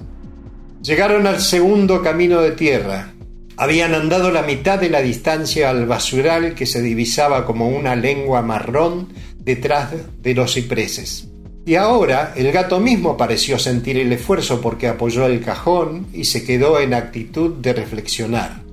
Llegaron 0.82 1.28
al 1.28 1.41
segundo 1.41 2.02
camino 2.02 2.41
de 2.41 2.52
tierra. 2.52 3.13
Habían 3.58 3.93
andado 3.93 4.32
la 4.32 4.41
mitad 4.41 4.80
de 4.80 4.89
la 4.89 5.02
distancia 5.02 5.69
al 5.69 5.86
basural 5.86 6.56
que 6.56 6.65
se 6.65 6.82
divisaba 6.82 7.45
como 7.45 7.69
una 7.69 7.95
lengua 7.95 8.41
marrón 8.41 9.10
detrás 9.43 9.91
de 10.21 10.34
los 10.34 10.54
cipreses. 10.54 11.27
Y 11.65 11.75
ahora 11.75 12.34
el 12.36 12.51
gato 12.51 12.80
mismo 12.80 13.17
pareció 13.17 13.60
sentir 13.60 13.97
el 13.97 14.12
esfuerzo 14.12 14.62
porque 14.62 14.88
apoyó 14.88 15.27
el 15.27 15.41
cajón 15.41 16.08
y 16.12 16.25
se 16.25 16.43
quedó 16.43 16.80
en 16.80 16.93
actitud 16.93 17.56
de 17.56 17.73
reflexionar. 17.73 18.63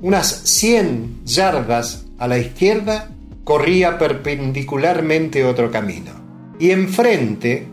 Unas 0.00 0.28
cien 0.44 1.18
yardas 1.24 2.06
a 2.18 2.26
la 2.28 2.38
izquierda 2.38 3.10
corría 3.44 3.98
perpendicularmente 3.98 5.44
otro 5.44 5.70
camino, 5.70 6.12
y 6.58 6.70
enfrente 6.70 7.66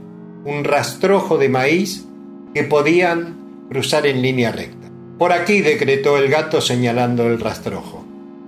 un 0.45 0.63
rastrojo 0.63 1.37
de 1.37 1.49
maíz 1.49 2.05
que 2.53 2.63
podían 2.63 3.67
cruzar 3.69 4.07
en 4.07 4.21
línea 4.21 4.51
recta. 4.51 4.89
Por 5.17 5.31
aquí 5.31 5.61
decretó 5.61 6.17
el 6.17 6.29
gato 6.29 6.61
señalando 6.61 7.27
el 7.27 7.39
rastrojo. 7.39 8.04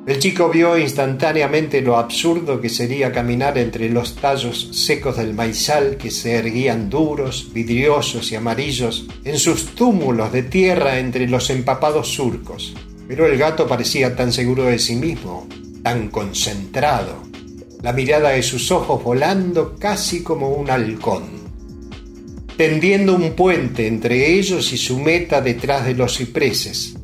El 0.08 0.20
chico 0.20 0.50
vio 0.50 0.78
instantáneamente 0.78 1.82
lo 1.82 1.98
absurdo 1.98 2.62
que 2.62 2.70
sería 2.70 3.12
caminar 3.12 3.58
entre 3.58 3.90
los 3.90 4.16
tallos 4.16 4.70
secos 4.72 5.18
del 5.18 5.34
maizal 5.34 5.98
que 5.98 6.12
se 6.12 6.36
erguían 6.36 6.90
duros, 6.90 7.50
vidriosos 7.54 8.32
y 8.32 8.36
amarillos 8.36 9.06
en 9.26 9.38
sus 9.38 9.76
túmulos 9.76 10.32
de 10.32 10.44
tierra 10.44 10.98
entre 10.98 11.28
los 11.28 11.50
empapados 11.50 12.08
surcos. 12.08 12.74
Pero 13.06 13.26
el 13.26 13.38
gato 13.38 13.68
parecía 13.68 14.16
tan 14.16 14.32
seguro 14.32 14.64
de 14.64 14.80
sí 14.80 14.96
mismo, 14.96 15.46
tan 15.84 16.08
concentrado, 16.08 17.24
la 17.84 17.92
mirada 17.92 18.30
de 18.30 18.44
sus 18.44 18.72
ojos 18.72 19.04
volando 19.04 19.76
casi 19.78 20.24
como 20.24 20.52
un 20.52 20.70
halcón, 20.70 21.26
tendiendo 22.56 23.14
un 23.14 23.34
puente 23.34 23.88
entre 23.88 24.36
ellos 24.36 24.72
y 24.72 24.78
su 24.78 25.00
meta 25.00 25.42
detrás 25.42 25.86
de 25.86 25.96
los 25.96 26.16
cipreses, 26.16 26.97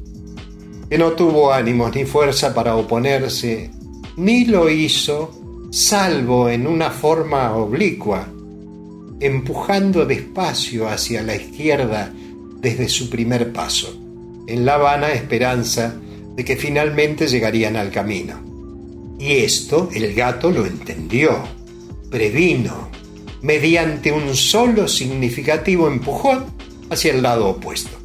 que 0.93 0.99
no 0.99 1.13
tuvo 1.13 1.51
ánimos 1.51 1.95
ni 1.95 2.05
fuerza 2.05 2.53
para 2.53 2.75
oponerse, 2.75 3.71
ni 4.15 4.45
lo 4.45 4.69
hizo 4.69 5.67
salvo 5.71 6.49
en 6.49 6.67
una 6.67 6.91
forma 6.91 7.55
oblicua, 7.55 8.27
empujando 9.19 10.05
despacio 10.05 10.87
hacia 10.87 11.23
la 11.23 11.35
izquierda 11.35 12.13
desde 12.59 12.87
su 12.89 13.09
primer 13.09 13.51
paso, 13.51 13.91
en 14.45 14.65
la 14.65 14.77
vana 14.77 15.11
esperanza 15.13 15.95
de 16.35 16.45
que 16.45 16.57
finalmente 16.57 17.25
llegarían 17.25 17.75
al 17.75 17.89
camino. 17.89 18.35
Y 19.17 19.37
esto 19.37 19.89
el 19.95 20.13
gato 20.13 20.51
lo 20.51 20.63
entendió, 20.63 21.39
previno, 22.11 22.89
mediante 23.41 24.11
un 24.11 24.35
solo 24.35 24.87
significativo 24.87 25.87
empujón 25.87 26.45
hacia 26.91 27.13
el 27.13 27.23
lado 27.23 27.47
opuesto. 27.47 28.02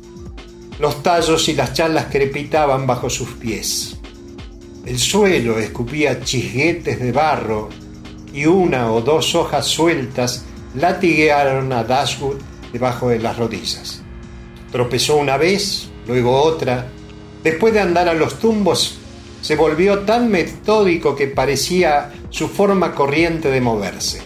Los 0.78 1.02
tallos 1.02 1.48
y 1.48 1.54
las 1.54 1.72
charlas 1.72 2.06
crepitaban 2.10 2.86
bajo 2.86 3.10
sus 3.10 3.30
pies. 3.30 3.96
El 4.86 4.98
suelo 4.98 5.58
escupía 5.58 6.20
chisguetes 6.20 7.00
de 7.00 7.12
barro 7.12 7.68
y 8.32 8.46
una 8.46 8.92
o 8.92 9.00
dos 9.00 9.34
hojas 9.34 9.66
sueltas 9.66 10.44
latiguearon 10.74 11.72
a 11.72 11.82
Dashwood 11.82 12.38
debajo 12.72 13.08
de 13.08 13.18
las 13.18 13.36
rodillas. 13.36 14.02
Tropezó 14.70 15.16
una 15.16 15.36
vez, 15.36 15.90
luego 16.06 16.40
otra. 16.40 16.86
Después 17.42 17.74
de 17.74 17.80
andar 17.80 18.08
a 18.08 18.14
los 18.14 18.38
tumbos, 18.38 18.98
se 19.40 19.56
volvió 19.56 20.00
tan 20.00 20.30
metódico 20.30 21.16
que 21.16 21.26
parecía 21.26 22.12
su 22.30 22.48
forma 22.48 22.94
corriente 22.94 23.50
de 23.50 23.60
moverse, 23.60 24.20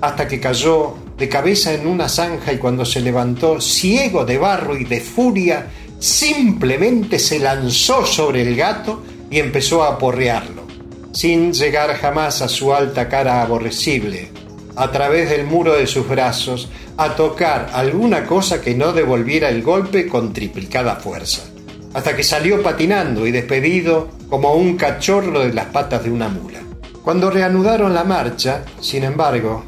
hasta 0.00 0.26
que 0.26 0.40
cayó 0.40 0.94
de 1.18 1.28
cabeza 1.28 1.72
en 1.72 1.86
una 1.86 2.08
zanja 2.08 2.52
y 2.52 2.58
cuando 2.58 2.84
se 2.84 3.00
levantó, 3.00 3.60
ciego 3.60 4.24
de 4.24 4.38
barro 4.38 4.76
y 4.76 4.84
de 4.84 5.00
furia, 5.00 5.70
simplemente 6.04 7.18
se 7.18 7.38
lanzó 7.38 8.04
sobre 8.04 8.42
el 8.42 8.56
gato 8.56 9.02
y 9.30 9.38
empezó 9.38 9.82
a 9.82 9.94
aporrearlo, 9.94 10.66
sin 11.12 11.54
llegar 11.54 11.96
jamás 11.96 12.42
a 12.42 12.48
su 12.48 12.74
alta 12.74 13.08
cara 13.08 13.40
aborrecible, 13.40 14.28
a 14.76 14.92
través 14.92 15.30
del 15.30 15.46
muro 15.46 15.72
de 15.72 15.86
sus 15.86 16.06
brazos, 16.06 16.68
a 16.98 17.16
tocar 17.16 17.70
alguna 17.72 18.26
cosa 18.26 18.60
que 18.60 18.74
no 18.74 18.92
devolviera 18.92 19.48
el 19.48 19.62
golpe 19.62 20.06
con 20.06 20.34
triplicada 20.34 20.96
fuerza, 20.96 21.44
hasta 21.94 22.14
que 22.14 22.22
salió 22.22 22.62
patinando 22.62 23.26
y 23.26 23.30
despedido 23.30 24.10
como 24.28 24.52
un 24.52 24.76
cachorro 24.76 25.40
de 25.40 25.54
las 25.54 25.66
patas 25.66 26.04
de 26.04 26.10
una 26.10 26.28
mula. 26.28 26.60
Cuando 27.02 27.30
reanudaron 27.30 27.94
la 27.94 28.04
marcha, 28.04 28.62
sin 28.78 29.04
embargo, 29.04 29.64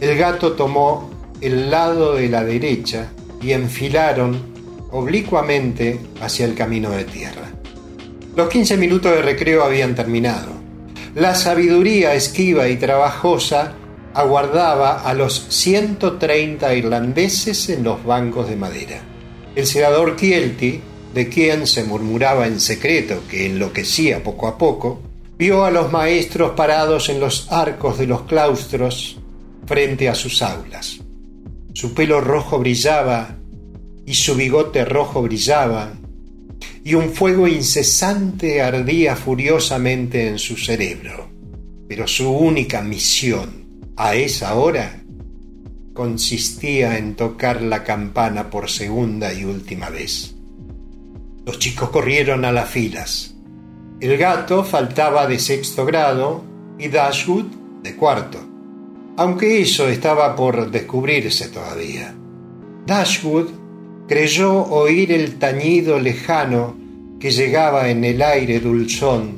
el 0.00 0.18
gato 0.18 0.54
tomó 0.54 1.10
el 1.40 1.70
lado 1.70 2.16
de 2.16 2.28
la 2.28 2.42
derecha 2.42 3.12
y 3.40 3.52
enfilaron 3.52 4.55
oblicuamente 4.98 6.00
hacia 6.20 6.46
el 6.46 6.54
camino 6.54 6.90
de 6.90 7.04
tierra. 7.04 7.52
Los 8.34 8.48
15 8.48 8.76
minutos 8.76 9.12
de 9.12 9.22
recreo 9.22 9.64
habían 9.64 9.94
terminado. 9.94 10.52
La 11.14 11.34
sabiduría 11.34 12.14
esquiva 12.14 12.68
y 12.68 12.76
trabajosa 12.76 13.74
aguardaba 14.12 15.02
a 15.02 15.14
los 15.14 15.46
130 15.48 16.74
irlandeses 16.74 17.68
en 17.68 17.84
los 17.84 18.04
bancos 18.04 18.48
de 18.48 18.56
madera. 18.56 19.00
El 19.54 19.66
senador 19.66 20.16
Kielty 20.16 20.80
de 21.16 21.30
quien 21.30 21.66
se 21.66 21.82
murmuraba 21.82 22.46
en 22.46 22.60
secreto 22.60 23.22
que 23.26 23.46
enloquecía 23.46 24.22
poco 24.22 24.48
a 24.48 24.58
poco, 24.58 25.00
vio 25.38 25.64
a 25.64 25.70
los 25.70 25.90
maestros 25.90 26.50
parados 26.50 27.08
en 27.08 27.20
los 27.20 27.50
arcos 27.50 27.96
de 27.96 28.06
los 28.06 28.24
claustros 28.24 29.18
frente 29.66 30.10
a 30.10 30.14
sus 30.14 30.42
aulas. 30.42 30.98
Su 31.72 31.94
pelo 31.94 32.20
rojo 32.20 32.58
brillaba 32.58 33.36
y 34.06 34.14
su 34.14 34.36
bigote 34.36 34.84
rojo 34.84 35.20
brillaba, 35.20 35.92
y 36.84 36.94
un 36.94 37.10
fuego 37.10 37.48
incesante 37.48 38.62
ardía 38.62 39.16
furiosamente 39.16 40.28
en 40.28 40.38
su 40.38 40.56
cerebro. 40.56 41.28
Pero 41.88 42.06
su 42.06 42.30
única 42.30 42.80
misión 42.80 43.66
a 43.96 44.14
esa 44.14 44.54
hora 44.54 45.02
consistía 45.92 46.96
en 46.98 47.16
tocar 47.16 47.60
la 47.60 47.82
campana 47.82 48.50
por 48.50 48.70
segunda 48.70 49.32
y 49.32 49.44
última 49.44 49.90
vez. 49.90 50.34
Los 51.44 51.58
chicos 51.58 51.90
corrieron 51.90 52.44
a 52.44 52.52
las 52.52 52.70
filas. 52.70 53.34
El 54.00 54.16
gato 54.16 54.62
faltaba 54.62 55.26
de 55.26 55.38
sexto 55.38 55.84
grado 55.84 56.44
y 56.78 56.88
Dashwood 56.88 57.46
de 57.82 57.96
cuarto, 57.96 58.38
aunque 59.16 59.62
eso 59.62 59.88
estaba 59.88 60.36
por 60.36 60.70
descubrirse 60.70 61.48
todavía. 61.48 62.14
Dashwood 62.86 63.65
creyó 64.08 64.62
oír 64.64 65.12
el 65.12 65.38
tañido 65.38 65.98
lejano 65.98 66.76
que 67.18 67.30
llegaba 67.30 67.88
en 67.88 68.04
el 68.04 68.22
aire 68.22 68.60
dulzón, 68.60 69.36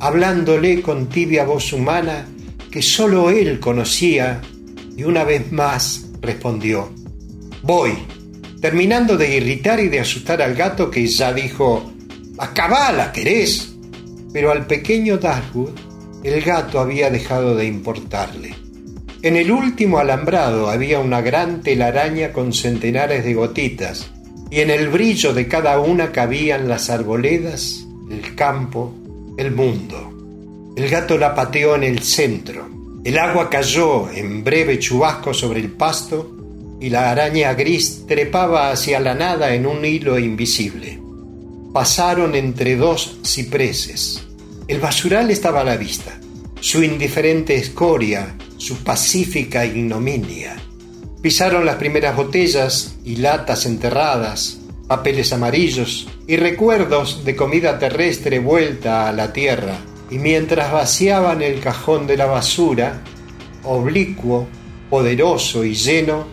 hablándole 0.00 0.82
con 0.82 1.08
tibia 1.08 1.44
voz 1.44 1.72
humana 1.72 2.26
que 2.70 2.82
sólo 2.82 3.30
él 3.30 3.60
conocía, 3.60 4.40
y 4.96 5.04
una 5.04 5.24
vez 5.24 5.52
más 5.52 6.08
respondió, 6.20 6.90
Voy, 7.62 7.92
terminando 8.60 9.16
de 9.16 9.36
irritar 9.36 9.80
y 9.80 9.88
de 9.88 10.00
asustar 10.00 10.42
al 10.42 10.54
gato 10.54 10.90
que 10.90 11.06
ya 11.06 11.32
dijo, 11.32 11.92
Acabala, 12.38 13.12
querés. 13.12 13.72
Pero 14.32 14.50
al 14.52 14.66
pequeño 14.66 15.16
Dashwood 15.16 15.70
el 16.22 16.42
gato 16.42 16.80
había 16.80 17.10
dejado 17.10 17.54
de 17.54 17.66
importarle. 17.66 18.65
En 19.26 19.34
el 19.34 19.50
último 19.50 19.98
alambrado 19.98 20.70
había 20.70 21.00
una 21.00 21.20
gran 21.20 21.60
telaraña 21.60 22.32
con 22.32 22.52
centenares 22.52 23.24
de 23.24 23.34
gotitas, 23.34 24.08
y 24.52 24.60
en 24.60 24.70
el 24.70 24.88
brillo 24.88 25.34
de 25.34 25.48
cada 25.48 25.80
una 25.80 26.12
cabían 26.12 26.68
las 26.68 26.90
arboledas, 26.90 27.84
el 28.08 28.36
campo, 28.36 28.94
el 29.36 29.50
mundo. 29.50 30.12
El 30.76 30.88
gato 30.88 31.18
la 31.18 31.34
pateó 31.34 31.74
en 31.74 31.82
el 31.82 32.04
centro. 32.04 32.68
El 33.02 33.18
agua 33.18 33.50
cayó 33.50 34.08
en 34.12 34.44
breve 34.44 34.78
chubasco 34.78 35.34
sobre 35.34 35.58
el 35.58 35.72
pasto 35.72 36.30
y 36.80 36.88
la 36.88 37.10
araña 37.10 37.52
gris 37.54 38.04
trepaba 38.06 38.70
hacia 38.70 39.00
la 39.00 39.16
nada 39.16 39.56
en 39.56 39.66
un 39.66 39.84
hilo 39.84 40.20
invisible. 40.20 41.00
Pasaron 41.72 42.36
entre 42.36 42.76
dos 42.76 43.18
cipreses. 43.24 44.24
El 44.68 44.78
basural 44.78 45.32
estaba 45.32 45.62
a 45.62 45.64
la 45.64 45.76
vista, 45.76 46.16
su 46.60 46.84
indiferente 46.84 47.56
escoria, 47.56 48.36
su 48.56 48.76
pacífica 48.84 49.64
ignominia. 49.64 50.56
Pisaron 51.22 51.64
las 51.64 51.76
primeras 51.76 52.16
botellas 52.16 52.96
y 53.04 53.16
latas 53.16 53.66
enterradas, 53.66 54.58
papeles 54.86 55.32
amarillos 55.32 56.08
y 56.26 56.36
recuerdos 56.36 57.24
de 57.24 57.34
comida 57.34 57.78
terrestre 57.78 58.38
vuelta 58.38 59.08
a 59.08 59.12
la 59.12 59.32
tierra, 59.32 59.78
y 60.10 60.18
mientras 60.18 60.72
vaciaban 60.72 61.42
el 61.42 61.60
cajón 61.60 62.06
de 62.06 62.16
la 62.16 62.26
basura, 62.26 63.02
oblicuo, 63.64 64.46
poderoso 64.88 65.64
y 65.64 65.74
lleno, 65.74 66.26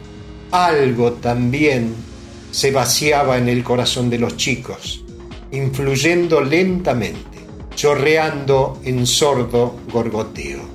algo 0.51 1.13
también 1.13 1.95
se 2.51 2.71
vaciaba 2.71 3.39
en 3.39 3.49
el 3.49 3.63
corazón 3.63 4.11
de 4.11 4.19
los 4.19 4.37
chicos, 4.37 5.03
influyendo 5.51 6.41
lentamente, 6.41 7.39
chorreando 7.75 8.79
en 8.83 9.07
sordo 9.07 9.79
gorgoteo. 9.91 10.72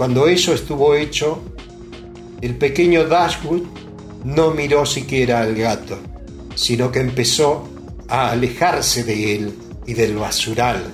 Cuando 0.00 0.28
eso 0.28 0.54
estuvo 0.54 0.94
hecho, 0.94 1.42
el 2.40 2.54
pequeño 2.54 3.04
Dashwood 3.04 3.64
no 4.24 4.50
miró 4.52 4.86
siquiera 4.86 5.42
al 5.42 5.54
gato, 5.54 5.98
sino 6.54 6.90
que 6.90 7.00
empezó 7.00 7.68
a 8.08 8.30
alejarse 8.30 9.04
de 9.04 9.34
él 9.34 9.54
y 9.86 9.92
del 9.92 10.16
basural 10.16 10.90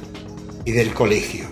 y 0.64 0.72
del 0.72 0.92
colegio. 0.92 1.44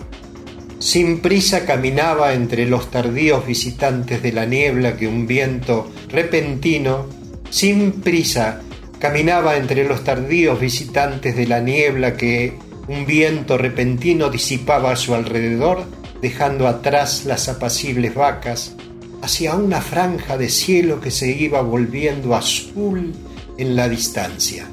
Sin 0.79 1.21
prisa 1.21 1.65
caminaba 1.65 2.33
entre 2.33 2.65
los 2.65 2.91
tardíos 2.91 3.47
visitantes 3.47 4.21
de 4.21 4.33
la 4.33 4.45
niebla 4.45 4.97
que 4.97 5.07
un 5.07 5.25
viento 5.25 5.89
repentino, 6.09 7.05
sin 7.51 8.01
prisa 8.01 8.59
caminaba 8.99 9.55
entre 9.55 9.87
los 9.87 10.03
tardíos 10.03 10.59
visitantes 10.59 11.37
de 11.37 11.47
la 11.47 11.61
niebla 11.61 12.17
que 12.17 12.57
un 12.89 13.05
viento 13.05 13.57
repentino 13.57 14.29
disipaba 14.29 14.91
a 14.91 14.97
su 14.97 15.15
alrededor, 15.15 15.85
dejando 16.25 16.67
atrás 16.67 17.25
las 17.25 17.47
apacibles 17.49 18.15
vacas, 18.15 18.75
hacia 19.21 19.53
una 19.53 19.79
franja 19.79 20.39
de 20.39 20.49
cielo 20.49 20.99
que 20.99 21.11
se 21.11 21.31
iba 21.31 21.61
volviendo 21.61 22.33
azul 22.33 23.13
en 23.59 23.75
la 23.75 23.87
distancia. 23.87 24.65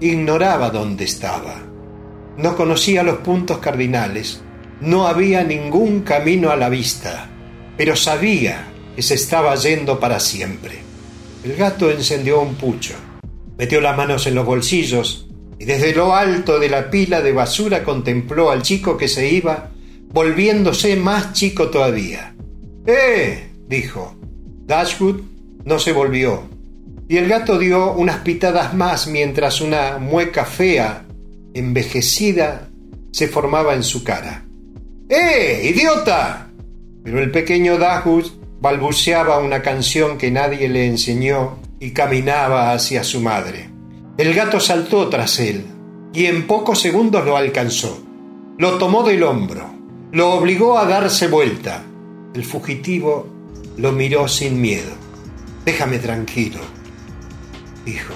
Ignoraba 0.00 0.70
dónde 0.70 1.04
estaba. 1.04 1.56
No 2.38 2.56
conocía 2.56 3.02
los 3.02 3.18
puntos 3.18 3.58
cardinales. 3.58 4.40
No 4.80 5.06
había 5.06 5.44
ningún 5.44 6.00
camino 6.00 6.48
a 6.48 6.56
la 6.56 6.70
vista, 6.70 7.28
pero 7.76 7.94
sabía 7.94 8.68
que 8.96 9.02
se 9.02 9.12
estaba 9.12 9.54
yendo 9.56 10.00
para 10.00 10.18
siempre. 10.20 10.78
El 11.44 11.54
gato 11.54 11.90
encendió 11.90 12.40
un 12.40 12.54
pucho, 12.54 12.94
metió 13.58 13.82
las 13.82 13.94
manos 13.94 14.26
en 14.26 14.34
los 14.34 14.46
bolsillos 14.46 15.28
y 15.58 15.66
desde 15.66 15.94
lo 15.94 16.14
alto 16.14 16.58
de 16.58 16.70
la 16.70 16.90
pila 16.90 17.20
de 17.20 17.32
basura 17.32 17.84
contempló 17.84 18.50
al 18.50 18.62
chico 18.62 18.96
que 18.96 19.08
se 19.08 19.28
iba, 19.28 19.72
volviéndose 20.12 20.96
más 20.96 21.32
chico 21.32 21.68
todavía. 21.68 22.34
¡Eh! 22.86 23.50
dijo. 23.68 24.14
Dashwood 24.66 25.20
no 25.64 25.78
se 25.78 25.92
volvió, 25.92 26.42
y 27.08 27.16
el 27.16 27.28
gato 27.28 27.58
dio 27.58 27.92
unas 27.92 28.18
pitadas 28.18 28.74
más 28.74 29.06
mientras 29.06 29.60
una 29.60 29.98
mueca 29.98 30.44
fea, 30.44 31.06
envejecida, 31.54 32.68
se 33.10 33.28
formaba 33.28 33.74
en 33.74 33.82
su 33.82 34.04
cara. 34.04 34.44
¡Eh, 35.08 35.70
idiota! 35.74 36.50
Pero 37.02 37.20
el 37.20 37.30
pequeño 37.30 37.78
Dashwood 37.78 38.26
balbuceaba 38.60 39.38
una 39.38 39.62
canción 39.62 40.18
que 40.18 40.30
nadie 40.30 40.68
le 40.68 40.86
enseñó 40.86 41.58
y 41.80 41.92
caminaba 41.92 42.72
hacia 42.72 43.02
su 43.04 43.20
madre. 43.20 43.70
El 44.18 44.34
gato 44.34 44.60
saltó 44.60 45.08
tras 45.08 45.40
él 45.40 45.64
y 46.12 46.26
en 46.26 46.46
pocos 46.46 46.80
segundos 46.80 47.24
lo 47.24 47.36
alcanzó. 47.36 48.02
Lo 48.58 48.76
tomó 48.76 49.02
del 49.02 49.22
hombro, 49.22 49.77
lo 50.12 50.32
obligó 50.32 50.78
a 50.78 50.86
darse 50.86 51.28
vuelta. 51.28 51.82
El 52.34 52.44
fugitivo 52.44 53.26
lo 53.76 53.92
miró 53.92 54.28
sin 54.28 54.60
miedo. 54.60 54.90
Déjame 55.64 55.98
tranquilo, 55.98 56.60
dijo. 57.84 58.14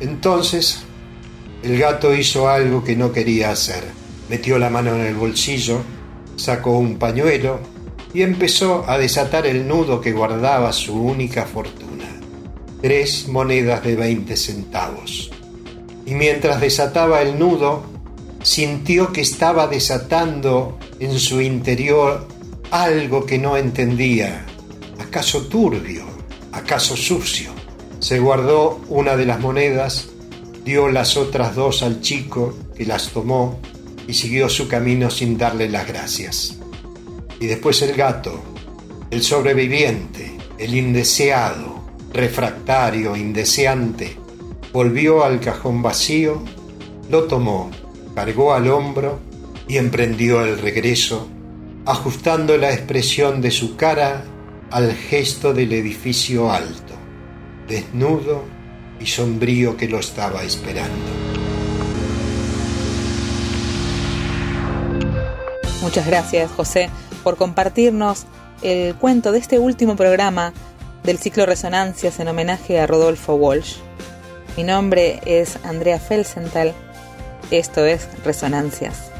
Entonces, 0.00 0.84
el 1.62 1.78
gato 1.78 2.14
hizo 2.14 2.48
algo 2.48 2.82
que 2.82 2.96
no 2.96 3.12
quería 3.12 3.50
hacer. 3.50 3.84
Metió 4.30 4.58
la 4.58 4.70
mano 4.70 4.94
en 4.94 5.02
el 5.02 5.14
bolsillo, 5.14 5.82
sacó 6.36 6.78
un 6.78 6.98
pañuelo 6.98 7.60
y 8.14 8.22
empezó 8.22 8.88
a 8.88 8.96
desatar 8.96 9.46
el 9.46 9.68
nudo 9.68 10.00
que 10.00 10.12
guardaba 10.12 10.72
su 10.72 10.94
única 10.94 11.44
fortuna, 11.44 12.06
tres 12.80 13.28
monedas 13.28 13.84
de 13.84 13.96
veinte 13.96 14.36
centavos. 14.36 15.30
Y 16.06 16.14
mientras 16.14 16.60
desataba 16.60 17.20
el 17.20 17.38
nudo, 17.38 17.89
sintió 18.42 19.12
que 19.12 19.20
estaba 19.20 19.66
desatando 19.66 20.78
en 20.98 21.18
su 21.18 21.40
interior 21.40 22.26
algo 22.70 23.26
que 23.26 23.38
no 23.38 23.56
entendía, 23.56 24.46
acaso 24.98 25.46
turbio, 25.46 26.04
acaso 26.52 26.96
sucio. 26.96 27.50
Se 27.98 28.18
guardó 28.18 28.80
una 28.88 29.16
de 29.16 29.26
las 29.26 29.40
monedas, 29.40 30.08
dio 30.64 30.88
las 30.88 31.16
otras 31.16 31.54
dos 31.54 31.82
al 31.82 32.00
chico, 32.00 32.56
que 32.76 32.86
las 32.86 33.08
tomó 33.08 33.60
y 34.06 34.14
siguió 34.14 34.48
su 34.48 34.68
camino 34.68 35.10
sin 35.10 35.36
darle 35.36 35.68
las 35.68 35.86
gracias. 35.86 36.56
Y 37.38 37.46
después 37.46 37.82
el 37.82 37.94
gato, 37.94 38.40
el 39.10 39.22
sobreviviente, 39.22 40.36
el 40.58 40.74
indeseado, 40.74 41.80
refractario, 42.12 43.16
indeseante, 43.16 44.16
volvió 44.72 45.24
al 45.24 45.40
cajón 45.40 45.82
vacío, 45.82 46.42
lo 47.08 47.24
tomó, 47.24 47.70
cargó 48.20 48.52
al 48.52 48.68
hombro 48.68 49.18
y 49.66 49.78
emprendió 49.78 50.44
el 50.44 50.58
regreso 50.58 51.26
ajustando 51.86 52.58
la 52.58 52.70
expresión 52.70 53.40
de 53.40 53.50
su 53.50 53.76
cara 53.76 54.24
al 54.70 54.92
gesto 54.92 55.54
del 55.54 55.72
edificio 55.72 56.52
alto, 56.52 56.92
desnudo 57.66 58.44
y 59.00 59.06
sombrío 59.06 59.74
que 59.74 59.88
lo 59.88 59.98
estaba 59.98 60.42
esperando. 60.42 60.92
Muchas 65.80 66.06
gracias, 66.06 66.50
José, 66.50 66.90
por 67.24 67.38
compartirnos 67.38 68.26
el 68.60 68.96
cuento 68.96 69.32
de 69.32 69.38
este 69.38 69.58
último 69.58 69.96
programa 69.96 70.52
del 71.04 71.16
ciclo 71.16 71.46
Resonancias 71.46 72.20
en 72.20 72.28
homenaje 72.28 72.80
a 72.80 72.86
Rodolfo 72.86 73.36
Walsh. 73.36 73.76
Mi 74.58 74.62
nombre 74.62 75.22
es 75.24 75.58
Andrea 75.64 75.98
Felsenthal. 75.98 76.74
Esto 77.50 77.84
es 77.84 78.08
Resonancias. 78.24 79.10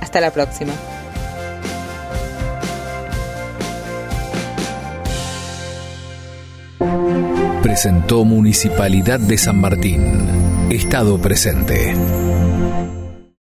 Hasta 0.00 0.20
la 0.20 0.30
próxima. 0.30 0.72
Presentó 7.62 8.24
Municipalidad 8.24 9.20
de 9.20 9.38
San 9.38 9.60
Martín. 9.60 10.68
Estado 10.70 11.18
presente. 11.20 11.94